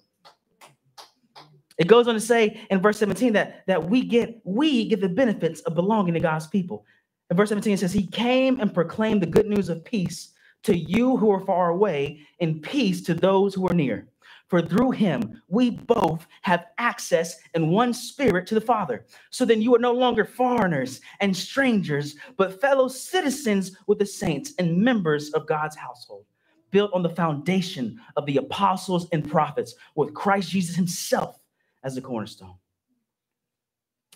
It 1.76 1.88
goes 1.88 2.06
on 2.06 2.14
to 2.14 2.20
say 2.20 2.60
in 2.70 2.80
verse 2.80 2.98
17 2.98 3.32
that, 3.32 3.66
that 3.66 3.88
we 3.88 4.04
get 4.04 4.40
we 4.44 4.88
get 4.88 5.00
the 5.00 5.08
benefits 5.08 5.60
of 5.62 5.74
belonging 5.74 6.14
to 6.14 6.20
God's 6.20 6.46
people. 6.46 6.84
In 7.30 7.36
verse 7.36 7.48
17 7.48 7.74
it 7.74 7.80
says, 7.80 7.92
He 7.92 8.06
came 8.06 8.60
and 8.60 8.72
proclaimed 8.72 9.22
the 9.22 9.26
good 9.26 9.46
news 9.46 9.68
of 9.68 9.84
peace 9.84 10.34
to 10.64 10.76
you 10.76 11.16
who 11.16 11.30
are 11.30 11.44
far 11.44 11.70
away, 11.70 12.20
and 12.40 12.62
peace 12.62 13.02
to 13.02 13.14
those 13.14 13.54
who 13.54 13.68
are 13.68 13.74
near. 13.74 14.08
For 14.48 14.62
through 14.62 14.92
him 14.92 15.42
we 15.48 15.70
both 15.70 16.26
have 16.42 16.66
access 16.78 17.36
in 17.54 17.70
one 17.70 17.92
spirit 17.92 18.46
to 18.46 18.54
the 18.54 18.60
Father. 18.60 19.04
So 19.30 19.44
then 19.44 19.60
you 19.60 19.74
are 19.74 19.80
no 19.80 19.92
longer 19.92 20.24
foreigners 20.24 21.00
and 21.20 21.36
strangers, 21.36 22.16
but 22.36 22.60
fellow 22.60 22.88
citizens 22.88 23.76
with 23.86 23.98
the 23.98 24.06
saints 24.06 24.54
and 24.58 24.76
members 24.76 25.30
of 25.30 25.46
God's 25.46 25.76
household, 25.76 26.24
built 26.70 26.92
on 26.94 27.02
the 27.02 27.10
foundation 27.10 28.00
of 28.16 28.26
the 28.26 28.38
apostles 28.38 29.06
and 29.12 29.28
prophets, 29.28 29.74
with 29.96 30.14
Christ 30.14 30.50
Jesus 30.50 30.76
himself 30.76 31.40
as 31.84 31.94
the 31.94 32.00
cornerstone. 32.00 32.54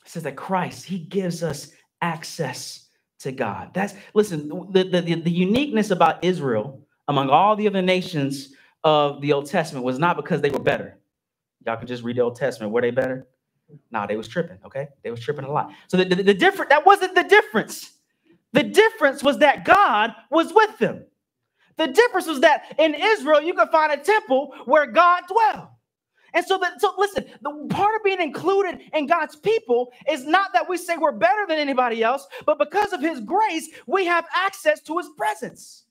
It 0.04 0.10
says 0.10 0.22
that 0.24 0.36
Christ, 0.36 0.86
he 0.86 0.98
gives 0.98 1.42
us 1.42 1.70
access 2.00 2.88
to 3.20 3.32
God. 3.32 3.74
That's 3.74 3.94
listen, 4.14 4.48
the, 4.72 4.84
the, 4.84 5.00
the 5.00 5.30
uniqueness 5.30 5.90
about 5.90 6.24
Israel 6.24 6.86
among 7.08 7.30
all 7.30 7.56
the 7.56 7.66
other 7.66 7.82
nations 7.82 8.54
of 8.84 9.20
the 9.20 9.32
Old 9.32 9.46
Testament 9.46 9.84
was 9.84 9.98
not 9.98 10.16
because 10.16 10.40
they 10.40 10.50
were 10.50 10.60
better. 10.60 10.98
Y'all 11.66 11.76
can 11.76 11.86
just 11.86 12.02
read 12.02 12.16
the 12.16 12.22
Old 12.22 12.36
Testament. 12.36 12.72
Were 12.72 12.80
they 12.80 12.90
better? 12.90 13.26
No, 13.90 14.06
they 14.06 14.16
was 14.16 14.28
tripping, 14.28 14.58
okay? 14.64 14.88
They 15.02 15.10
was 15.10 15.20
tripping 15.20 15.44
a 15.44 15.52
lot. 15.52 15.72
So 15.88 15.96
the, 15.98 16.04
the, 16.04 16.22
the 16.22 16.34
different 16.34 16.70
that 16.70 16.86
wasn't 16.86 17.14
the 17.14 17.24
difference. 17.24 17.92
The 18.52 18.62
difference 18.62 19.22
was 19.22 19.38
that 19.38 19.64
God 19.64 20.14
was 20.30 20.52
with 20.54 20.78
them. 20.78 21.04
The 21.76 21.88
difference 21.88 22.26
was 22.26 22.40
that 22.40 22.74
in 22.78 22.94
Israel, 22.94 23.42
you 23.42 23.54
could 23.54 23.68
find 23.68 23.92
a 23.92 24.02
temple 24.02 24.54
where 24.64 24.86
God 24.86 25.22
dwelled. 25.28 25.68
And 26.34 26.44
so 26.46 26.58
that 26.58 26.80
so 26.80 26.94
listen, 26.98 27.24
the 27.42 27.68
part 27.70 27.96
of 27.96 28.04
being 28.04 28.20
included 28.20 28.80
in 28.92 29.06
God's 29.06 29.36
people 29.36 29.92
is 30.10 30.24
not 30.24 30.52
that 30.52 30.68
we 30.68 30.76
say 30.76 30.96
we're 30.96 31.12
better 31.12 31.46
than 31.48 31.58
anybody 31.58 32.02
else, 32.02 32.26
but 32.46 32.58
because 32.58 32.92
of 32.92 33.00
his 33.00 33.20
grace, 33.20 33.68
we 33.86 34.06
have 34.06 34.26
access 34.34 34.80
to 34.82 34.98
his 34.98 35.08
presence. 35.16 35.84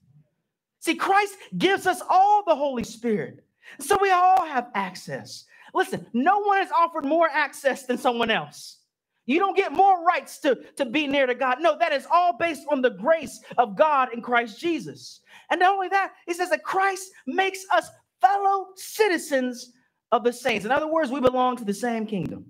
See, 0.80 0.96
Christ 0.96 1.36
gives 1.58 1.88
us 1.88 2.02
all 2.10 2.44
the 2.46 2.56
Holy 2.56 2.84
Spirit. 2.84 3.44
So 3.80 3.98
we 4.02 4.12
all 4.12 4.46
have 4.46 4.70
access. 4.76 5.46
Listen, 5.74 6.06
no 6.14 6.40
one 6.40 6.62
is 6.64 6.72
offered 6.72 7.06
more 7.06 7.30
access 7.32 7.86
than 7.86 7.98
someone 7.98 8.32
else. 8.32 8.78
You 9.26 9.40
don't 9.40 9.58
get 9.58 9.74
more 9.74 10.06
rights 10.06 10.40
to, 10.40 10.56
to 10.78 10.86
be 10.86 11.06
near 11.06 11.26
to 11.28 11.36
God. 11.36 11.58
No, 11.60 11.78
that 11.78 11.92
is 11.92 12.08
all 12.12 12.38
based 12.38 12.64
on 12.72 12.82
the 12.82 12.92
grace 12.92 13.42
of 13.58 13.76
God 13.76 14.14
in 14.14 14.22
Christ 14.22 14.60
Jesus. 14.60 15.20
And 15.52 15.60
not 15.60 15.74
only 15.74 15.90
that, 15.90 16.14
he 16.26 16.34
says 16.34 16.50
that 16.52 16.64
Christ 16.64 17.12
makes 17.28 17.66
us 17.74 17.90
fellow 18.22 18.68
citizens 18.76 19.74
of 20.12 20.24
the 20.24 20.34
saints. 20.34 20.66
In 20.66 20.72
other 20.72 20.88
words, 20.88 21.12
we 21.12 21.20
belong 21.20 21.58
to 21.58 21.66
the 21.66 21.74
same 21.74 22.06
kingdom. 22.06 22.46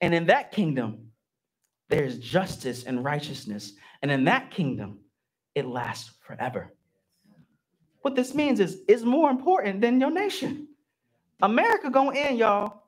And 0.00 0.14
in 0.14 0.26
that 0.26 0.52
kingdom, 0.52 1.08
there's 1.88 2.18
justice 2.18 2.84
and 2.84 3.04
righteousness. 3.04 3.72
And 4.02 4.10
in 4.10 4.24
that 4.24 4.50
kingdom, 4.50 5.00
it 5.54 5.66
lasts 5.66 6.12
forever. 6.26 6.72
What 8.02 8.14
this 8.14 8.34
means 8.34 8.60
is 8.60 8.80
it's 8.88 9.02
more 9.02 9.30
important 9.30 9.80
than 9.80 10.00
your 10.00 10.10
nation. 10.10 10.68
America 11.42 11.90
gonna 11.90 12.18
end, 12.18 12.38
y'all, 12.38 12.82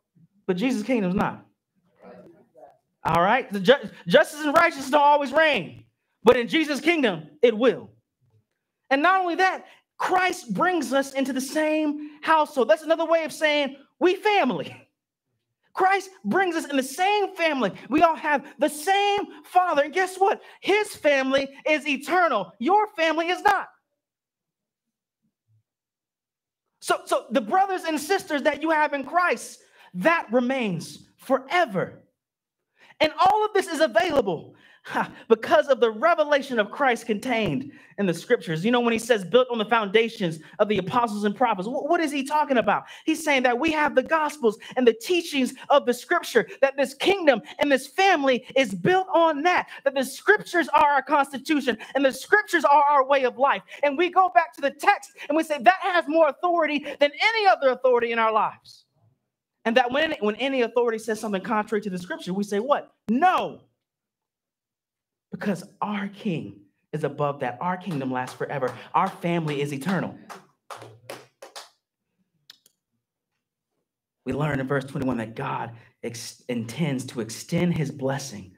but 0.46 0.56
Jesus' 0.56 0.82
kingdom's 0.82 1.14
not. 1.14 1.44
All 3.04 3.22
right, 3.22 3.50
the 3.52 3.60
ju- 3.60 3.90
justice 4.08 4.40
and 4.44 4.54
righteousness 4.54 4.90
don't 4.90 5.00
always 5.00 5.32
reign, 5.32 5.84
but 6.24 6.36
in 6.36 6.48
Jesus' 6.48 6.80
kingdom, 6.80 7.28
it 7.40 7.56
will. 7.56 7.90
And 8.90 9.02
not 9.02 9.20
only 9.20 9.36
that, 9.36 9.66
Christ 9.98 10.52
brings 10.52 10.92
us 10.92 11.12
into 11.12 11.32
the 11.32 11.40
same 11.40 12.10
household. 12.22 12.68
That's 12.68 12.82
another 12.82 13.06
way 13.06 13.24
of 13.24 13.32
saying 13.32 13.76
we 13.98 14.14
family. 14.16 14.76
Christ 15.72 16.10
brings 16.24 16.54
us 16.56 16.64
in 16.64 16.76
the 16.76 16.82
same 16.82 17.34
family. 17.36 17.70
We 17.90 18.02
all 18.02 18.16
have 18.16 18.46
the 18.58 18.68
same 18.68 19.20
father. 19.44 19.84
And 19.84 19.92
guess 19.92 20.16
what? 20.16 20.40
His 20.60 20.96
family 20.96 21.48
is 21.68 21.86
eternal. 21.86 22.52
Your 22.58 22.88
family 22.96 23.28
is 23.28 23.42
not. 23.42 23.68
So, 26.80 27.00
so 27.04 27.26
the 27.30 27.40
brothers 27.40 27.82
and 27.84 28.00
sisters 28.00 28.42
that 28.42 28.62
you 28.62 28.70
have 28.70 28.94
in 28.94 29.04
Christ, 29.04 29.60
that 29.94 30.28
remains 30.30 31.06
forever. 31.18 32.02
And 33.00 33.12
all 33.18 33.44
of 33.44 33.52
this 33.52 33.66
is 33.66 33.80
available 33.80 34.54
because 35.28 35.68
of 35.68 35.80
the 35.80 35.90
revelation 35.90 36.58
of 36.58 36.70
Christ 36.70 37.06
contained 37.06 37.72
in 37.98 38.06
the 38.06 38.14
scriptures. 38.14 38.64
You 38.64 38.70
know, 38.70 38.80
when 38.80 38.92
he 38.92 38.98
says 38.98 39.24
built 39.24 39.48
on 39.50 39.58
the 39.58 39.64
foundations 39.64 40.38
of 40.58 40.68
the 40.68 40.78
apostles 40.78 41.24
and 41.24 41.34
prophets, 41.34 41.68
what 41.68 42.00
is 42.00 42.12
he 42.12 42.24
talking 42.24 42.58
about? 42.58 42.84
He's 43.04 43.24
saying 43.24 43.42
that 43.44 43.58
we 43.58 43.72
have 43.72 43.94
the 43.94 44.02
gospels 44.02 44.58
and 44.76 44.86
the 44.86 44.92
teachings 44.92 45.54
of 45.70 45.86
the 45.86 45.94
scripture, 45.94 46.46
that 46.60 46.76
this 46.76 46.94
kingdom 46.94 47.42
and 47.58 47.70
this 47.70 47.86
family 47.86 48.46
is 48.54 48.74
built 48.74 49.06
on 49.12 49.42
that, 49.42 49.68
that 49.84 49.94
the 49.94 50.04
scriptures 50.04 50.68
are 50.68 50.88
our 50.88 51.02
constitution 51.02 51.78
and 51.94 52.04
the 52.04 52.12
scriptures 52.12 52.64
are 52.64 52.84
our 52.88 53.06
way 53.06 53.24
of 53.24 53.38
life. 53.38 53.62
And 53.82 53.96
we 53.96 54.10
go 54.10 54.30
back 54.34 54.54
to 54.54 54.60
the 54.60 54.70
text 54.70 55.12
and 55.28 55.36
we 55.36 55.42
say 55.42 55.58
that 55.60 55.78
has 55.80 56.04
more 56.08 56.28
authority 56.28 56.78
than 57.00 57.10
any 57.10 57.46
other 57.46 57.70
authority 57.70 58.12
in 58.12 58.18
our 58.18 58.32
lives. 58.32 58.84
And 59.64 59.76
that 59.76 59.90
when, 59.90 60.14
when 60.20 60.36
any 60.36 60.62
authority 60.62 60.98
says 60.98 61.18
something 61.18 61.42
contrary 61.42 61.82
to 61.82 61.90
the 61.90 61.98
scripture, 61.98 62.32
we 62.32 62.44
say, 62.44 62.60
what? 62.60 62.92
No 63.08 63.60
because 65.30 65.64
our 65.80 66.08
king 66.08 66.60
is 66.92 67.04
above 67.04 67.40
that. 67.40 67.58
Our 67.60 67.76
kingdom 67.76 68.10
lasts 68.10 68.34
forever. 68.36 68.74
Our 68.94 69.08
family 69.08 69.60
is 69.60 69.72
eternal. 69.72 70.16
We 74.24 74.32
learn 74.32 74.58
in 74.58 74.66
verse 74.66 74.84
21 74.84 75.18
that 75.18 75.36
God 75.36 75.72
ex- 76.02 76.42
intends 76.48 77.04
to 77.06 77.20
extend 77.20 77.76
his 77.76 77.90
blessing 77.90 78.52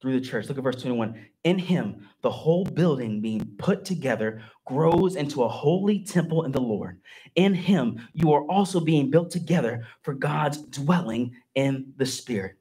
through 0.00 0.18
the 0.18 0.26
church. 0.26 0.48
Look 0.48 0.58
at 0.58 0.64
verse 0.64 0.80
21. 0.80 1.14
In 1.44 1.58
him, 1.58 2.08
the 2.22 2.30
whole 2.30 2.64
building 2.64 3.20
being 3.20 3.54
put 3.58 3.84
together 3.84 4.42
grows 4.64 5.16
into 5.16 5.44
a 5.44 5.48
holy 5.48 6.04
temple 6.04 6.44
in 6.44 6.52
the 6.52 6.60
Lord. 6.60 7.00
In 7.36 7.54
him, 7.54 8.00
you 8.12 8.32
are 8.32 8.44
also 8.50 8.80
being 8.80 9.10
built 9.10 9.30
together 9.30 9.86
for 10.02 10.14
God's 10.14 10.58
dwelling 10.62 11.36
in 11.54 11.92
the 11.96 12.06
Spirit. 12.06 12.56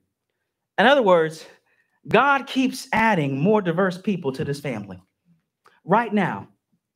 In 0.78 0.86
other 0.86 1.02
words, 1.02 1.46
God 2.08 2.48
keeps 2.48 2.88
adding 2.92 3.40
more 3.40 3.62
diverse 3.62 3.98
people 3.98 4.32
to 4.34 4.44
this 4.44 4.60
family. 4.60 5.02
Right 5.84 6.14
now, 6.14 6.48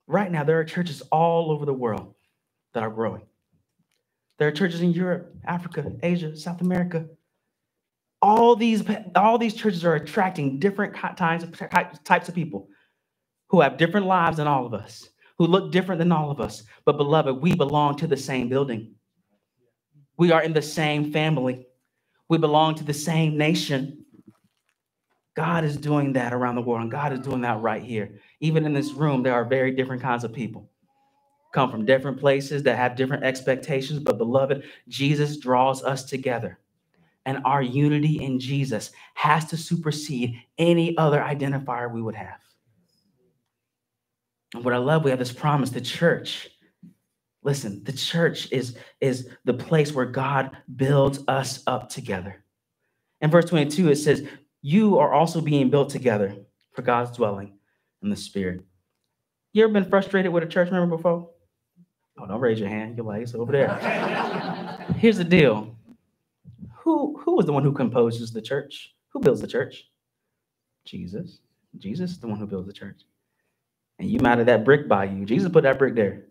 right 0.07 0.31
now, 0.31 0.43
there 0.43 0.59
are 0.59 0.65
churches 0.65 1.01
all 1.11 1.51
over 1.51 1.65
the 1.65 1.73
world 1.73 2.15
that 2.73 2.83
are 2.83 2.89
growing. 2.89 3.23
There 4.37 4.47
are 4.47 4.51
churches 4.51 4.81
in 4.81 4.91
Europe, 4.91 5.33
Africa, 5.45 5.91
Asia, 6.03 6.35
South 6.35 6.61
America. 6.61 7.05
All 8.21 8.55
these, 8.55 8.83
all 9.15 9.37
these 9.37 9.53
churches 9.53 9.85
are 9.85 9.95
attracting 9.95 10.59
different 10.59 10.93
kinds 10.93 11.43
of 11.43 11.57
types 12.03 12.27
of 12.27 12.35
people 12.35 12.67
who 13.49 13.61
have 13.61 13.77
different 13.77 14.07
lives 14.07 14.37
than 14.37 14.47
all 14.47 14.65
of 14.65 14.73
us, 14.73 15.07
who 15.37 15.45
look 15.45 15.71
different 15.71 15.99
than 15.99 16.11
all 16.11 16.31
of 16.31 16.41
us. 16.41 16.63
But 16.85 16.97
beloved, 16.97 17.41
we 17.41 17.55
belong 17.55 17.95
to 17.97 18.07
the 18.07 18.17
same 18.17 18.49
building. 18.49 18.95
We 20.17 20.31
are 20.31 20.41
in 20.41 20.53
the 20.53 20.61
same 20.61 21.11
family. 21.11 21.67
We 22.27 22.37
belong 22.37 22.75
to 22.75 22.83
the 22.83 22.93
same 22.93 23.37
nation. 23.37 24.04
God 25.35 25.65
is 25.65 25.75
doing 25.77 26.13
that 26.13 26.33
around 26.33 26.55
the 26.55 26.61
world, 26.61 26.81
and 26.81 26.91
God 26.91 27.11
is 27.11 27.19
doing 27.19 27.41
that 27.41 27.61
right 27.61 27.83
here. 27.83 28.19
Even 28.39 28.65
in 28.65 28.73
this 28.73 28.93
room, 28.93 29.21
there 29.21 29.33
are 29.33 29.45
very 29.45 29.71
different 29.71 30.01
kinds 30.01 30.23
of 30.23 30.31
people 30.33 30.69
come 31.55 31.71
from 31.71 31.85
different 31.85 32.19
places 32.19 32.63
that 32.63 32.77
have 32.77 32.97
different 32.97 33.23
expectations. 33.23 33.99
But, 33.99 34.17
beloved, 34.17 34.63
Jesus 34.89 35.37
draws 35.37 35.83
us 35.83 36.03
together. 36.03 36.59
And 37.25 37.39
our 37.45 37.63
unity 37.63 38.21
in 38.21 38.39
Jesus 38.39 38.91
has 39.15 39.45
to 39.45 39.57
supersede 39.57 40.35
any 40.57 40.95
other 40.97 41.19
identifier 41.19 41.91
we 41.91 42.01
would 42.01 42.13
have. 42.13 42.39
And 44.53 44.63
what 44.63 44.73
I 44.73 44.77
love, 44.77 45.03
we 45.03 45.09
have 45.09 45.19
this 45.19 45.31
promise 45.31 45.69
the 45.69 45.81
church. 45.81 46.49
Listen, 47.41 47.83
the 47.83 47.93
church 47.93 48.51
is, 48.51 48.77
is 48.99 49.29
the 49.45 49.53
place 49.53 49.93
where 49.93 50.05
God 50.05 50.55
builds 50.75 51.21
us 51.27 51.63
up 51.67 51.89
together. 51.89 52.43
In 53.21 53.31
verse 53.31 53.45
22, 53.45 53.89
it 53.89 53.95
says, 53.95 54.27
You 54.67 54.97
are 54.97 55.13
also 55.13 55.41
being 55.41 55.69
built 55.69 55.91
together 55.91 56.35
for 56.71 56.81
God's 56.81 57.15
dwelling 57.15 57.53
in 58.01 58.09
the 58.09 58.15
Spirit. 58.15 58.61
You 59.53 59.63
ever 59.63 59.71
been 59.71 59.87
frustrated 59.87 60.33
with 60.33 60.41
a 60.41 60.47
church 60.47 60.71
member 60.71 60.97
before? 60.97 61.29
Oh, 62.17 62.25
don't 62.25 62.39
raise 62.39 62.59
your 62.59 62.69
hand. 62.69 62.97
You're 62.97 63.05
like, 63.05 63.21
it's 63.21 63.35
over 63.35 63.51
there. 63.51 63.67
Here's 64.97 65.17
the 65.17 65.23
deal. 65.23 65.77
Who 66.77 67.15
who 67.19 67.39
is 67.39 67.45
the 67.45 67.53
one 67.53 67.61
who 67.61 67.73
composes 67.73 68.33
the 68.33 68.41
church? 68.41 68.91
Who 69.09 69.19
builds 69.19 69.39
the 69.39 69.45
church? 69.45 69.83
Jesus. 70.83 71.41
Jesus 71.77 72.13
is 72.13 72.19
the 72.19 72.27
one 72.27 72.39
who 72.39 72.47
builds 72.47 72.65
the 72.65 72.73
church. 72.73 73.01
And 73.99 74.09
you 74.09 74.17
mounted 74.19 74.47
that 74.47 74.65
brick 74.65 74.87
by 74.87 75.05
you. 75.05 75.25
Jesus 75.25 75.51
put 75.51 75.61
that 75.61 75.77
brick 75.77 75.93
there. 75.93 76.23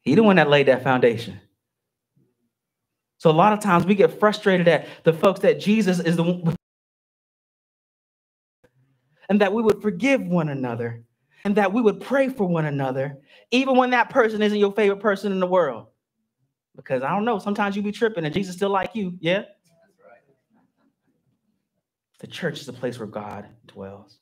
He 0.00 0.14
the 0.14 0.22
one 0.22 0.36
that 0.36 0.48
laid 0.48 0.68
that 0.68 0.82
foundation. 0.82 1.38
So 3.18 3.30
a 3.30 3.32
lot 3.32 3.52
of 3.52 3.60
times 3.60 3.84
we 3.84 3.94
get 3.94 4.18
frustrated 4.18 4.68
at 4.68 4.88
the 5.04 5.12
folks 5.12 5.40
that 5.40 5.60
Jesus 5.60 6.00
is 6.00 6.16
the 6.16 6.22
one 6.22 6.56
and 9.32 9.40
that 9.40 9.54
we 9.54 9.62
would 9.62 9.80
forgive 9.80 10.20
one 10.20 10.50
another 10.50 11.04
and 11.46 11.56
that 11.56 11.72
we 11.72 11.80
would 11.80 12.02
pray 12.02 12.28
for 12.28 12.46
one 12.46 12.66
another, 12.66 13.16
even 13.50 13.78
when 13.78 13.88
that 13.88 14.10
person 14.10 14.42
isn't 14.42 14.58
your 14.58 14.74
favorite 14.74 15.00
person 15.00 15.32
in 15.32 15.40
the 15.40 15.46
world. 15.46 15.86
Because 16.76 17.02
I 17.02 17.08
don't 17.08 17.24
know, 17.24 17.38
sometimes 17.38 17.74
you 17.74 17.80
be 17.80 17.92
tripping 17.92 18.26
and 18.26 18.34
Jesus 18.34 18.56
still 18.56 18.68
like 18.68 18.94
you. 18.94 19.16
Yeah. 19.20 19.44
The 22.20 22.26
church 22.26 22.60
is 22.60 22.66
the 22.66 22.74
place 22.74 22.98
where 22.98 23.08
God 23.08 23.46
dwells. 23.64 24.18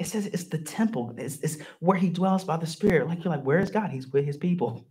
It 0.00 0.08
says 0.08 0.26
it's 0.26 0.48
the 0.48 0.58
temple, 0.58 1.14
it's, 1.16 1.38
it's 1.38 1.58
where 1.78 1.96
he 1.96 2.10
dwells 2.10 2.42
by 2.42 2.56
the 2.56 2.66
Spirit. 2.66 3.06
Like 3.06 3.22
you're 3.22 3.32
like, 3.32 3.44
where 3.44 3.60
is 3.60 3.70
God? 3.70 3.90
He's 3.90 4.08
with 4.08 4.24
his 4.24 4.36
people. 4.36 4.88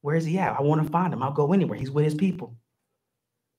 Where 0.00 0.16
is 0.16 0.24
he 0.24 0.36
at? 0.36 0.58
I 0.58 0.62
want 0.62 0.82
to 0.82 0.90
find 0.90 1.14
him. 1.14 1.22
I'll 1.22 1.30
go 1.30 1.52
anywhere. 1.52 1.78
He's 1.78 1.92
with 1.92 2.06
his 2.06 2.16
people. 2.16 2.56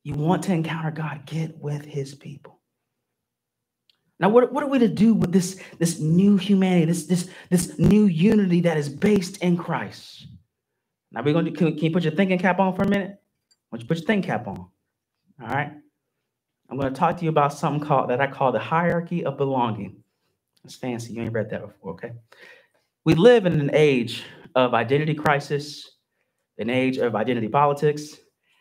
You 0.04 0.16
want 0.16 0.44
to 0.44 0.52
encounter 0.52 0.92
God, 0.92 1.26
get 1.26 1.58
with 1.58 1.86
his 1.86 2.14
people. 2.14 2.61
Now, 4.22 4.30
what, 4.30 4.54
what 4.54 4.64
are 4.64 4.68
we 4.68 4.78
to 4.78 4.88
do 4.88 5.16
with 5.16 5.32
this, 5.32 5.60
this 5.80 6.00
new 6.00 6.38
humanity, 6.38 6.86
this, 6.86 7.06
this, 7.06 7.30
this 7.50 7.80
new 7.80 8.06
unity 8.06 8.62
that 8.62 8.78
is 8.78 8.88
based 8.88 9.38
in 9.38 9.58
Christ? 9.58 10.28
Now, 11.12 11.24
we're 11.24 11.34
to, 11.34 11.52
can, 11.52 11.74
can 11.74 11.86
you 11.86 11.92
put 11.92 12.04
your 12.04 12.14
thinking 12.14 12.38
cap 12.38 12.60
on 12.60 12.76
for 12.76 12.84
a 12.84 12.88
minute? 12.88 13.20
Why 13.70 13.78
don't 13.78 13.82
you 13.82 13.88
put 13.88 13.98
your 13.98 14.06
thinking 14.06 14.30
cap 14.30 14.48
on? 14.48 14.68
All 15.42 15.48
right. 15.48 15.72
I'm 16.70 16.78
going 16.78 16.94
to 16.94 16.98
talk 16.98 17.18
to 17.18 17.24
you 17.24 17.32
about 17.32 17.52
something 17.52 17.86
called 17.86 18.12
that 18.12 18.22
I 18.22 18.28
call 18.28 18.52
the 18.52 18.60
hierarchy 18.60 19.26
of 19.26 19.38
belonging. 19.38 20.04
It's 20.64 20.76
fancy. 20.76 21.14
You 21.14 21.24
ain't 21.24 21.34
read 21.34 21.50
that 21.50 21.62
before, 21.62 21.94
okay? 21.94 22.12
We 23.04 23.16
live 23.16 23.48
in 23.48 23.60
an 23.60 23.72
age 23.74 24.24
of 24.54 24.76
identity 24.76 25.16
crisis, 25.16 25.98
an 26.60 26.70
age 26.70 26.98
of 26.98 27.16
identity 27.16 27.48
politics, 27.48 28.18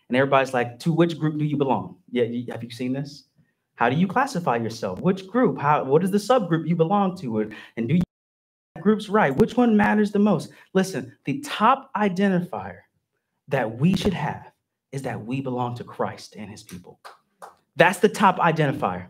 and 0.08 0.16
everybody's 0.16 0.54
like, 0.54 0.78
to 0.80 0.92
which 0.92 1.18
group 1.18 1.38
do 1.38 1.44
you 1.44 1.58
belong? 1.58 1.98
Yeah, 2.10 2.24
have 2.50 2.64
you 2.64 2.70
seen 2.70 2.94
this? 2.94 3.24
How 3.80 3.88
do 3.88 3.96
you 3.96 4.06
classify 4.06 4.56
yourself? 4.56 5.00
Which 5.00 5.26
group? 5.26 5.58
How 5.58 5.84
what 5.84 6.04
is 6.04 6.10
the 6.10 6.18
subgroup 6.18 6.68
you 6.68 6.76
belong 6.76 7.16
to? 7.16 7.50
And 7.78 7.88
do 7.88 7.94
you 7.94 8.02
groups 8.82 9.08
right? 9.08 9.34
Which 9.34 9.56
one 9.56 9.74
matters 9.74 10.12
the 10.12 10.18
most? 10.18 10.50
Listen, 10.74 11.16
the 11.24 11.40
top 11.40 11.90
identifier 11.96 12.80
that 13.48 13.78
we 13.78 13.96
should 13.96 14.12
have 14.12 14.52
is 14.92 15.00
that 15.02 15.24
we 15.24 15.40
belong 15.40 15.76
to 15.76 15.84
Christ 15.84 16.36
and 16.36 16.50
his 16.50 16.62
people. 16.62 17.00
That's 17.76 18.00
the 18.00 18.08
top 18.10 18.36
identifier. 18.38 19.06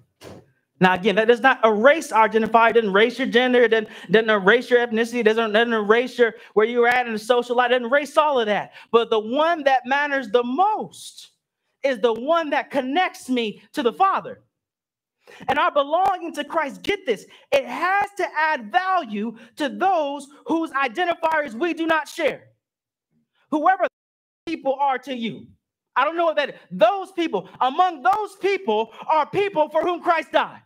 Now, 0.78 0.94
again, 0.94 1.16
that 1.16 1.26
does 1.26 1.40
not 1.40 1.58
erase 1.64 2.12
our 2.12 2.28
identifier, 2.28 2.70
it 2.70 2.74
doesn't 2.74 2.90
erase 2.90 3.18
your 3.18 3.28
gender, 3.28 3.64
it 3.64 3.68
doesn't, 3.70 3.88
doesn't 4.10 4.30
erase 4.30 4.70
your 4.70 4.86
ethnicity, 4.86 5.18
it 5.18 5.24
doesn't, 5.24 5.52
doesn't 5.52 5.74
erase 5.74 6.16
your 6.16 6.34
where 6.54 6.64
you're 6.64 6.86
at 6.86 7.06
in 7.06 7.12
the 7.12 7.18
social 7.18 7.56
life, 7.56 7.70
doesn't 7.70 7.86
erase 7.86 8.16
all 8.16 8.38
of 8.38 8.46
that. 8.46 8.72
But 8.92 9.10
the 9.10 9.18
one 9.18 9.64
that 9.64 9.82
matters 9.84 10.30
the 10.30 10.44
most 10.44 11.30
is 11.82 11.98
the 11.98 12.14
one 12.14 12.50
that 12.50 12.70
connects 12.70 13.28
me 13.28 13.62
to 13.72 13.82
the 13.82 13.92
Father. 13.92 14.42
And 15.48 15.58
our 15.58 15.72
belonging 15.72 16.34
to 16.34 16.44
Christ, 16.44 16.82
get 16.82 17.06
this, 17.06 17.26
it 17.52 17.66
has 17.66 18.10
to 18.16 18.26
add 18.36 18.70
value 18.70 19.36
to 19.56 19.68
those 19.68 20.28
whose 20.46 20.70
identifiers 20.70 21.54
we 21.54 21.74
do 21.74 21.86
not 21.86 22.08
share. 22.08 22.44
Whoever 23.50 23.86
people 24.46 24.76
are 24.80 24.98
to 24.98 25.14
you. 25.14 25.46
I 25.96 26.04
don't 26.04 26.16
know 26.16 26.24
what 26.24 26.36
that 26.36 26.50
is. 26.50 26.54
Those 26.70 27.12
people, 27.12 27.48
among 27.60 28.02
those 28.02 28.36
people 28.40 28.92
are 29.10 29.28
people 29.28 29.68
for 29.68 29.82
whom 29.82 30.02
Christ 30.02 30.32
died. 30.32 30.62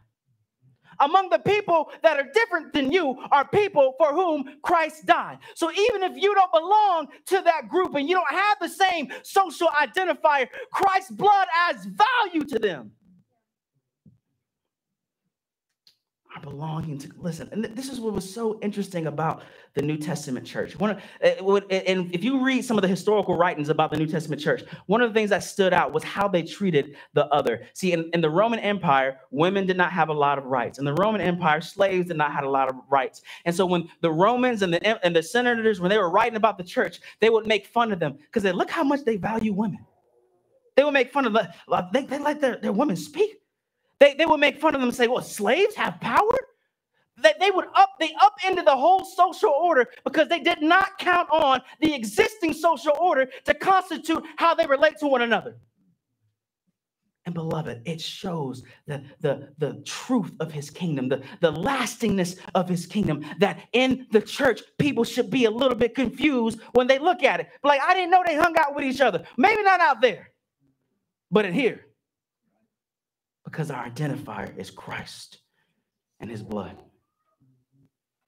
Among 1.00 1.28
the 1.28 1.38
people 1.38 1.90
that 2.02 2.18
are 2.18 2.28
different 2.32 2.72
than 2.72 2.92
you 2.92 3.18
are 3.32 3.46
people 3.48 3.94
for 3.98 4.12
whom 4.12 4.58
Christ 4.62 5.06
died. 5.06 5.38
So 5.54 5.70
even 5.72 6.02
if 6.04 6.16
you 6.16 6.34
don't 6.34 6.52
belong 6.52 7.08
to 7.26 7.40
that 7.42 7.68
group 7.68 7.94
and 7.94 8.08
you 8.08 8.14
don't 8.14 8.30
have 8.30 8.58
the 8.60 8.68
same 8.68 9.08
social 9.22 9.68
identifier, 9.68 10.46
Christ's 10.72 11.10
blood 11.10 11.48
adds 11.68 11.86
value 11.86 12.44
to 12.46 12.58
them. 12.58 12.92
Our 16.34 16.40
belonging 16.40 16.98
to 16.98 17.08
listen 17.18 17.48
and 17.52 17.64
this 17.64 17.88
is 17.88 18.00
what 18.00 18.12
was 18.12 18.32
so 18.32 18.58
interesting 18.60 19.06
about 19.06 19.42
the 19.74 19.82
new 19.82 19.96
testament 19.96 20.46
church. 20.46 20.78
One 20.78 20.90
of, 20.90 21.02
eh, 21.20 21.82
and 21.86 22.14
if 22.14 22.22
you 22.22 22.44
read 22.44 22.64
some 22.64 22.78
of 22.78 22.82
the 22.82 22.88
historical 22.88 23.36
writings 23.36 23.68
about 23.68 23.90
the 23.90 23.96
new 23.96 24.06
testament 24.06 24.40
church 24.40 24.62
one 24.86 25.00
of 25.00 25.10
the 25.10 25.14
things 25.14 25.30
that 25.30 25.42
stood 25.42 25.72
out 25.72 25.92
was 25.92 26.02
how 26.02 26.28
they 26.28 26.42
treated 26.42 26.96
the 27.12 27.26
other. 27.26 27.66
See 27.72 27.92
in, 27.92 28.10
in 28.12 28.20
the 28.20 28.30
roman 28.30 28.58
empire 28.60 29.18
women 29.30 29.66
did 29.66 29.76
not 29.76 29.92
have 29.92 30.08
a 30.08 30.12
lot 30.12 30.38
of 30.38 30.44
rights. 30.44 30.78
In 30.78 30.84
the 30.84 30.94
roman 30.94 31.20
empire 31.20 31.60
slaves 31.60 32.08
did 32.08 32.16
not 32.16 32.32
have 32.32 32.44
a 32.44 32.50
lot 32.50 32.68
of 32.68 32.76
rights. 32.88 33.22
And 33.44 33.54
so 33.54 33.66
when 33.66 33.88
the 34.00 34.10
romans 34.10 34.62
and 34.62 34.72
the 34.72 35.04
and 35.04 35.14
the 35.14 35.22
senators 35.22 35.80
when 35.80 35.90
they 35.90 35.98
were 35.98 36.10
writing 36.10 36.36
about 36.36 36.58
the 36.58 36.64
church 36.64 37.00
they 37.20 37.30
would 37.30 37.46
make 37.46 37.66
fun 37.66 37.92
of 37.92 38.00
them 38.00 38.14
because 38.18 38.42
they 38.42 38.52
look 38.52 38.70
how 38.70 38.84
much 38.84 39.04
they 39.04 39.16
value 39.16 39.52
women. 39.52 39.84
They 40.76 40.82
would 40.82 40.94
make 40.94 41.12
fun 41.12 41.26
of 41.26 41.32
them 41.32 41.46
they, 41.92 42.04
they 42.04 42.18
let 42.18 42.40
their, 42.40 42.56
their 42.56 42.72
women 42.72 42.96
speak 42.96 43.40
they, 44.04 44.14
they 44.14 44.26
would 44.26 44.40
make 44.40 44.60
fun 44.60 44.74
of 44.74 44.80
them 44.80 44.88
and 44.88 44.96
say, 44.96 45.08
well, 45.08 45.22
slaves 45.22 45.74
have 45.76 45.98
power? 46.00 46.38
That 47.22 47.38
they 47.40 47.50
would 47.50 47.66
up, 47.74 47.90
they 47.98 48.12
upended 48.20 48.66
the 48.66 48.76
whole 48.76 49.04
social 49.04 49.50
order 49.50 49.86
because 50.04 50.28
they 50.28 50.40
did 50.40 50.60
not 50.60 50.98
count 50.98 51.30
on 51.30 51.62
the 51.80 51.94
existing 51.94 52.52
social 52.52 52.92
order 53.00 53.28
to 53.44 53.54
constitute 53.54 54.22
how 54.36 54.54
they 54.54 54.66
relate 54.66 54.98
to 54.98 55.06
one 55.06 55.22
another. 55.22 55.56
And 57.24 57.34
beloved, 57.34 57.82
it 57.86 58.00
shows 58.00 58.64
the, 58.86 59.02
the, 59.20 59.48
the 59.56 59.80
truth 59.86 60.32
of 60.40 60.52
his 60.52 60.68
kingdom, 60.68 61.08
the, 61.08 61.22
the 61.40 61.52
lastingness 61.52 62.36
of 62.54 62.68
his 62.68 62.84
kingdom, 62.84 63.24
that 63.38 63.60
in 63.72 64.06
the 64.10 64.20
church, 64.20 64.60
people 64.78 65.04
should 65.04 65.30
be 65.30 65.46
a 65.46 65.50
little 65.50 65.76
bit 65.76 65.94
confused 65.94 66.60
when 66.72 66.86
they 66.86 66.98
look 66.98 67.22
at 67.22 67.40
it. 67.40 67.48
Like, 67.62 67.80
I 67.80 67.94
didn't 67.94 68.10
know 68.10 68.22
they 68.26 68.36
hung 68.36 68.54
out 68.58 68.74
with 68.74 68.84
each 68.84 69.00
other. 69.00 69.24
Maybe 69.38 69.62
not 69.62 69.80
out 69.80 70.02
there, 70.02 70.32
but 71.30 71.46
in 71.46 71.54
here 71.54 71.86
because 73.54 73.70
our 73.70 73.88
identifier 73.88 74.56
is 74.58 74.68
Christ 74.68 75.38
and 76.18 76.28
his 76.28 76.42
blood. 76.42 76.76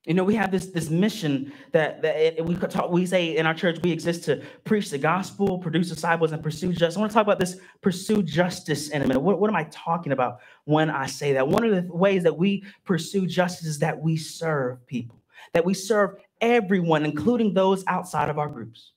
You 0.04 0.14
know, 0.14 0.22
we 0.22 0.36
have 0.36 0.52
this, 0.52 0.66
this 0.66 0.88
mission 0.88 1.52
that, 1.72 2.00
that 2.02 2.46
we 2.46 2.54
could 2.54 2.70
talk, 2.70 2.92
we 2.92 3.06
say 3.06 3.36
in 3.36 3.44
our 3.44 3.52
church, 3.52 3.80
we 3.82 3.90
exist 3.90 4.22
to 4.26 4.40
preach 4.62 4.88
the 4.88 4.98
gospel, 4.98 5.58
produce 5.58 5.88
disciples, 5.88 6.30
and 6.30 6.44
pursue 6.44 6.72
justice. 6.72 6.96
I 6.96 7.00
want 7.00 7.10
to 7.10 7.14
talk 7.14 7.26
about 7.26 7.40
this 7.40 7.58
pursue 7.80 8.22
justice 8.22 8.90
in 8.90 9.02
a 9.02 9.06
minute. 9.08 9.18
What, 9.18 9.40
what 9.40 9.50
am 9.50 9.56
I 9.56 9.64
talking 9.64 10.12
about 10.12 10.38
when 10.64 10.90
I 10.90 11.06
say 11.06 11.32
that? 11.32 11.48
One 11.48 11.64
of 11.64 11.72
the 11.72 11.92
ways 11.92 12.22
that 12.22 12.38
we 12.38 12.64
pursue 12.84 13.26
justice 13.26 13.66
is 13.66 13.80
that 13.80 13.98
we 13.98 14.16
serve 14.16 14.86
people, 14.86 15.20
that 15.54 15.64
we 15.64 15.74
serve 15.74 16.20
everyone, 16.40 17.04
including 17.04 17.52
those 17.52 17.82
outside 17.88 18.30
of 18.30 18.38
our 18.38 18.48
groups. 18.48 18.92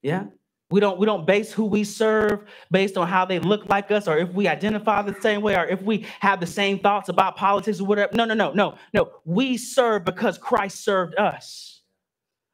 Yeah? 0.00 0.28
We 0.70 0.78
don't, 0.78 0.98
we 0.98 1.06
don't 1.06 1.26
base 1.26 1.52
who 1.52 1.64
we 1.64 1.82
serve 1.82 2.44
based 2.70 2.96
on 2.96 3.08
how 3.08 3.24
they 3.24 3.40
look 3.40 3.68
like 3.68 3.90
us 3.90 4.06
or 4.06 4.18
if 4.18 4.32
we 4.32 4.46
identify 4.46 5.02
the 5.02 5.20
same 5.20 5.42
way 5.42 5.56
or 5.56 5.66
if 5.66 5.82
we 5.82 6.06
have 6.20 6.38
the 6.38 6.46
same 6.46 6.78
thoughts 6.78 7.08
about 7.08 7.36
politics 7.36 7.80
or 7.80 7.86
whatever. 7.86 8.12
No, 8.14 8.24
no, 8.24 8.34
no, 8.34 8.52
no, 8.52 8.76
no. 8.94 9.10
We 9.24 9.56
serve 9.56 10.04
because 10.04 10.38
Christ 10.38 10.84
served 10.84 11.16
us. 11.16 11.82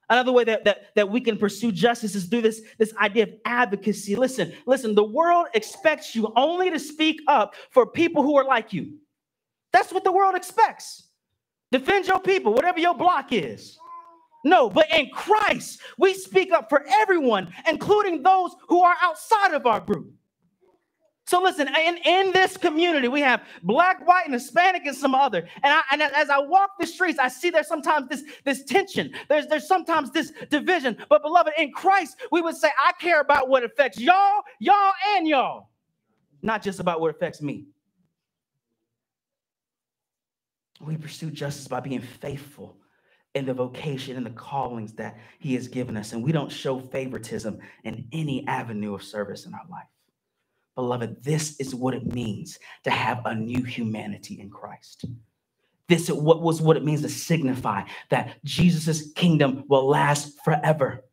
Another 0.08 0.32
way 0.32 0.44
that, 0.44 0.64
that, 0.64 0.94
that 0.94 1.10
we 1.10 1.20
can 1.20 1.36
pursue 1.36 1.72
justice 1.72 2.14
is 2.14 2.26
through 2.26 2.42
this, 2.42 2.62
this 2.78 2.94
idea 2.96 3.24
of 3.24 3.30
advocacy. 3.44 4.14
Listen, 4.16 4.52
listen, 4.64 4.94
the 4.94 5.04
world 5.04 5.48
expects 5.52 6.14
you 6.14 6.32
only 6.36 6.70
to 6.70 6.78
speak 6.78 7.20
up 7.26 7.54
for 7.70 7.84
people 7.84 8.22
who 8.22 8.36
are 8.36 8.44
like 8.44 8.72
you. 8.72 8.98
That's 9.72 9.92
what 9.92 10.04
the 10.04 10.12
world 10.12 10.36
expects. 10.36 11.08
Defend 11.72 12.06
your 12.06 12.20
people, 12.20 12.54
whatever 12.54 12.78
your 12.78 12.94
block 12.94 13.32
is. 13.32 13.78
No, 14.46 14.70
but 14.70 14.86
in 14.94 15.10
Christ, 15.10 15.80
we 15.98 16.14
speak 16.14 16.52
up 16.52 16.68
for 16.68 16.84
everyone, 16.88 17.52
including 17.68 18.22
those 18.22 18.52
who 18.68 18.80
are 18.80 18.94
outside 19.02 19.54
of 19.54 19.66
our 19.66 19.80
group. 19.80 20.12
So 21.26 21.42
listen, 21.42 21.66
in, 21.66 21.96
in 22.04 22.30
this 22.30 22.56
community, 22.56 23.08
we 23.08 23.20
have 23.22 23.42
black, 23.64 24.06
white, 24.06 24.26
and 24.26 24.32
Hispanic 24.32 24.86
and 24.86 24.96
some 24.96 25.16
other. 25.16 25.40
And, 25.40 25.48
I, 25.64 25.82
and 25.90 26.00
as 26.00 26.30
I 26.30 26.38
walk 26.38 26.78
the 26.78 26.86
streets, 26.86 27.18
I 27.18 27.26
see 27.26 27.50
there's 27.50 27.66
sometimes 27.66 28.08
this, 28.08 28.22
this 28.44 28.62
tension. 28.62 29.12
There's, 29.28 29.48
there's 29.48 29.66
sometimes 29.66 30.12
this 30.12 30.32
division. 30.48 30.96
But 31.08 31.22
beloved, 31.22 31.52
in 31.58 31.72
Christ, 31.72 32.16
we 32.30 32.40
would 32.40 32.54
say, 32.54 32.68
I 32.80 32.92
care 33.00 33.20
about 33.20 33.48
what 33.48 33.64
affects 33.64 33.98
y'all, 33.98 34.42
y'all, 34.60 34.92
and 35.16 35.26
y'all. 35.26 35.70
Not 36.40 36.62
just 36.62 36.78
about 36.78 37.00
what 37.00 37.10
affects 37.10 37.42
me. 37.42 37.64
We 40.80 40.96
pursue 40.96 41.32
justice 41.32 41.66
by 41.66 41.80
being 41.80 42.00
faithful 42.00 42.76
in 43.36 43.46
the 43.46 43.54
vocation 43.54 44.16
and 44.16 44.24
the 44.24 44.30
callings 44.30 44.94
that 44.94 45.18
He 45.38 45.54
has 45.54 45.68
given 45.68 45.96
us. 45.96 46.12
And 46.12 46.24
we 46.24 46.32
don't 46.32 46.50
show 46.50 46.80
favoritism 46.80 47.58
in 47.84 48.08
any 48.12 48.46
avenue 48.48 48.94
of 48.94 49.02
service 49.02 49.46
in 49.46 49.54
our 49.54 49.66
life. 49.70 49.86
Beloved, 50.74 51.22
this 51.22 51.58
is 51.60 51.74
what 51.74 51.94
it 51.94 52.12
means 52.12 52.58
to 52.84 52.90
have 52.90 53.22
a 53.24 53.34
new 53.34 53.62
humanity 53.62 54.40
in 54.40 54.50
Christ. 54.50 55.04
This 55.88 56.10
what 56.10 56.42
was 56.42 56.60
what 56.60 56.76
it 56.76 56.84
means 56.84 57.02
to 57.02 57.08
signify 57.08 57.82
that 58.10 58.42
Jesus' 58.44 59.12
kingdom 59.12 59.64
will 59.68 59.86
last 59.86 60.34
forever. 60.44 61.04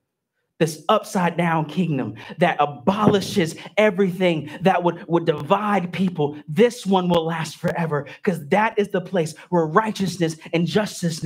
This 0.60 0.84
upside 0.88 1.36
down 1.36 1.66
kingdom 1.66 2.16
that 2.38 2.58
abolishes 2.60 3.56
everything 3.76 4.50
that 4.62 4.84
would, 4.84 5.06
would 5.08 5.26
divide 5.26 5.92
people. 5.92 6.38
This 6.48 6.86
one 6.86 7.10
will 7.10 7.26
last 7.26 7.58
forever 7.58 8.08
because 8.24 8.48
that 8.50 8.78
is 8.78 8.90
the 8.90 9.02
place 9.02 9.36
where 9.50 9.66
righteousness 9.66 10.38
and 10.54 10.66
justice 10.66 11.24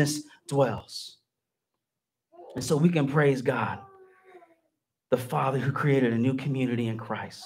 dwells. 0.47 1.17
And 2.55 2.63
so 2.63 2.75
we 2.75 2.89
can 2.89 3.07
praise 3.07 3.41
God, 3.41 3.79
the 5.11 5.17
Father 5.17 5.59
who 5.59 5.71
created 5.71 6.13
a 6.13 6.17
new 6.17 6.33
community 6.33 6.87
in 6.87 6.97
Christ 6.97 7.43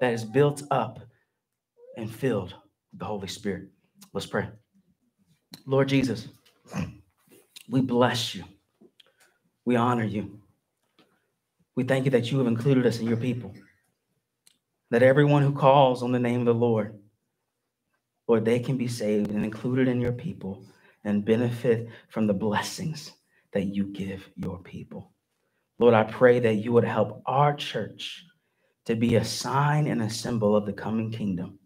that 0.00 0.12
is 0.12 0.24
built 0.24 0.62
up 0.70 1.00
and 1.96 2.12
filled 2.12 2.54
with 2.92 3.00
the 3.00 3.04
Holy 3.04 3.28
Spirit. 3.28 3.68
Let's 4.12 4.26
pray. 4.26 4.48
Lord 5.66 5.88
Jesus, 5.88 6.28
we 7.68 7.80
bless 7.80 8.34
you. 8.34 8.44
We 9.64 9.76
honor 9.76 10.04
you. 10.04 10.40
We 11.74 11.84
thank 11.84 12.04
you 12.04 12.10
that 12.12 12.30
you 12.30 12.38
have 12.38 12.46
included 12.46 12.86
us 12.86 13.00
in 13.00 13.06
your 13.06 13.16
people. 13.16 13.54
That 14.90 15.02
everyone 15.02 15.42
who 15.42 15.52
calls 15.52 16.02
on 16.02 16.12
the 16.12 16.18
name 16.18 16.40
of 16.40 16.46
the 16.46 16.54
Lord, 16.54 16.96
Lord, 18.28 18.44
they 18.44 18.60
can 18.60 18.76
be 18.76 18.88
saved 18.88 19.30
and 19.30 19.44
included 19.44 19.88
in 19.88 20.00
your 20.00 20.12
people 20.12 20.64
and 21.04 21.24
benefit 21.24 21.88
from 22.08 22.26
the 22.26 22.34
blessings 22.34 23.12
that 23.52 23.66
you 23.66 23.92
give 23.92 24.28
your 24.36 24.58
people. 24.58 25.12
Lord, 25.78 25.94
I 25.94 26.04
pray 26.04 26.40
that 26.40 26.54
you 26.54 26.72
would 26.72 26.84
help 26.84 27.22
our 27.26 27.54
church 27.54 28.24
to 28.86 28.94
be 28.94 29.16
a 29.16 29.24
sign 29.24 29.86
and 29.86 30.02
a 30.02 30.10
symbol 30.10 30.56
of 30.56 30.66
the 30.66 30.72
coming 30.72 31.10
kingdom. 31.10 31.58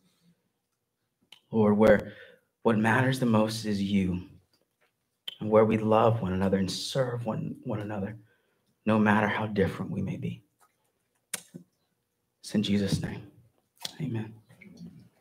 Lord, 1.51 1.77
where 1.77 2.13
what 2.63 2.79
matters 2.79 3.21
the 3.21 3.27
most 3.27 3.65
is 3.65 3.83
you, 3.83 4.23
and 5.41 5.51
where 5.51 5.65
we 5.65 5.79
love 5.79 6.21
one 6.21 6.33
another 6.33 6.59
and 6.59 6.71
serve 6.71 7.25
one, 7.25 7.57
one 7.65 7.81
another, 7.81 8.19
no 8.87 8.99
matter 8.99 9.29
how 9.29 9.47
different 9.47 9.91
we 9.91 10.03
may 10.03 10.17
be. 10.17 10.43
It's 12.41 12.55
in 12.55 12.63
Jesus' 12.63 13.01
name. 13.01 13.23
Amen. 14.01 14.35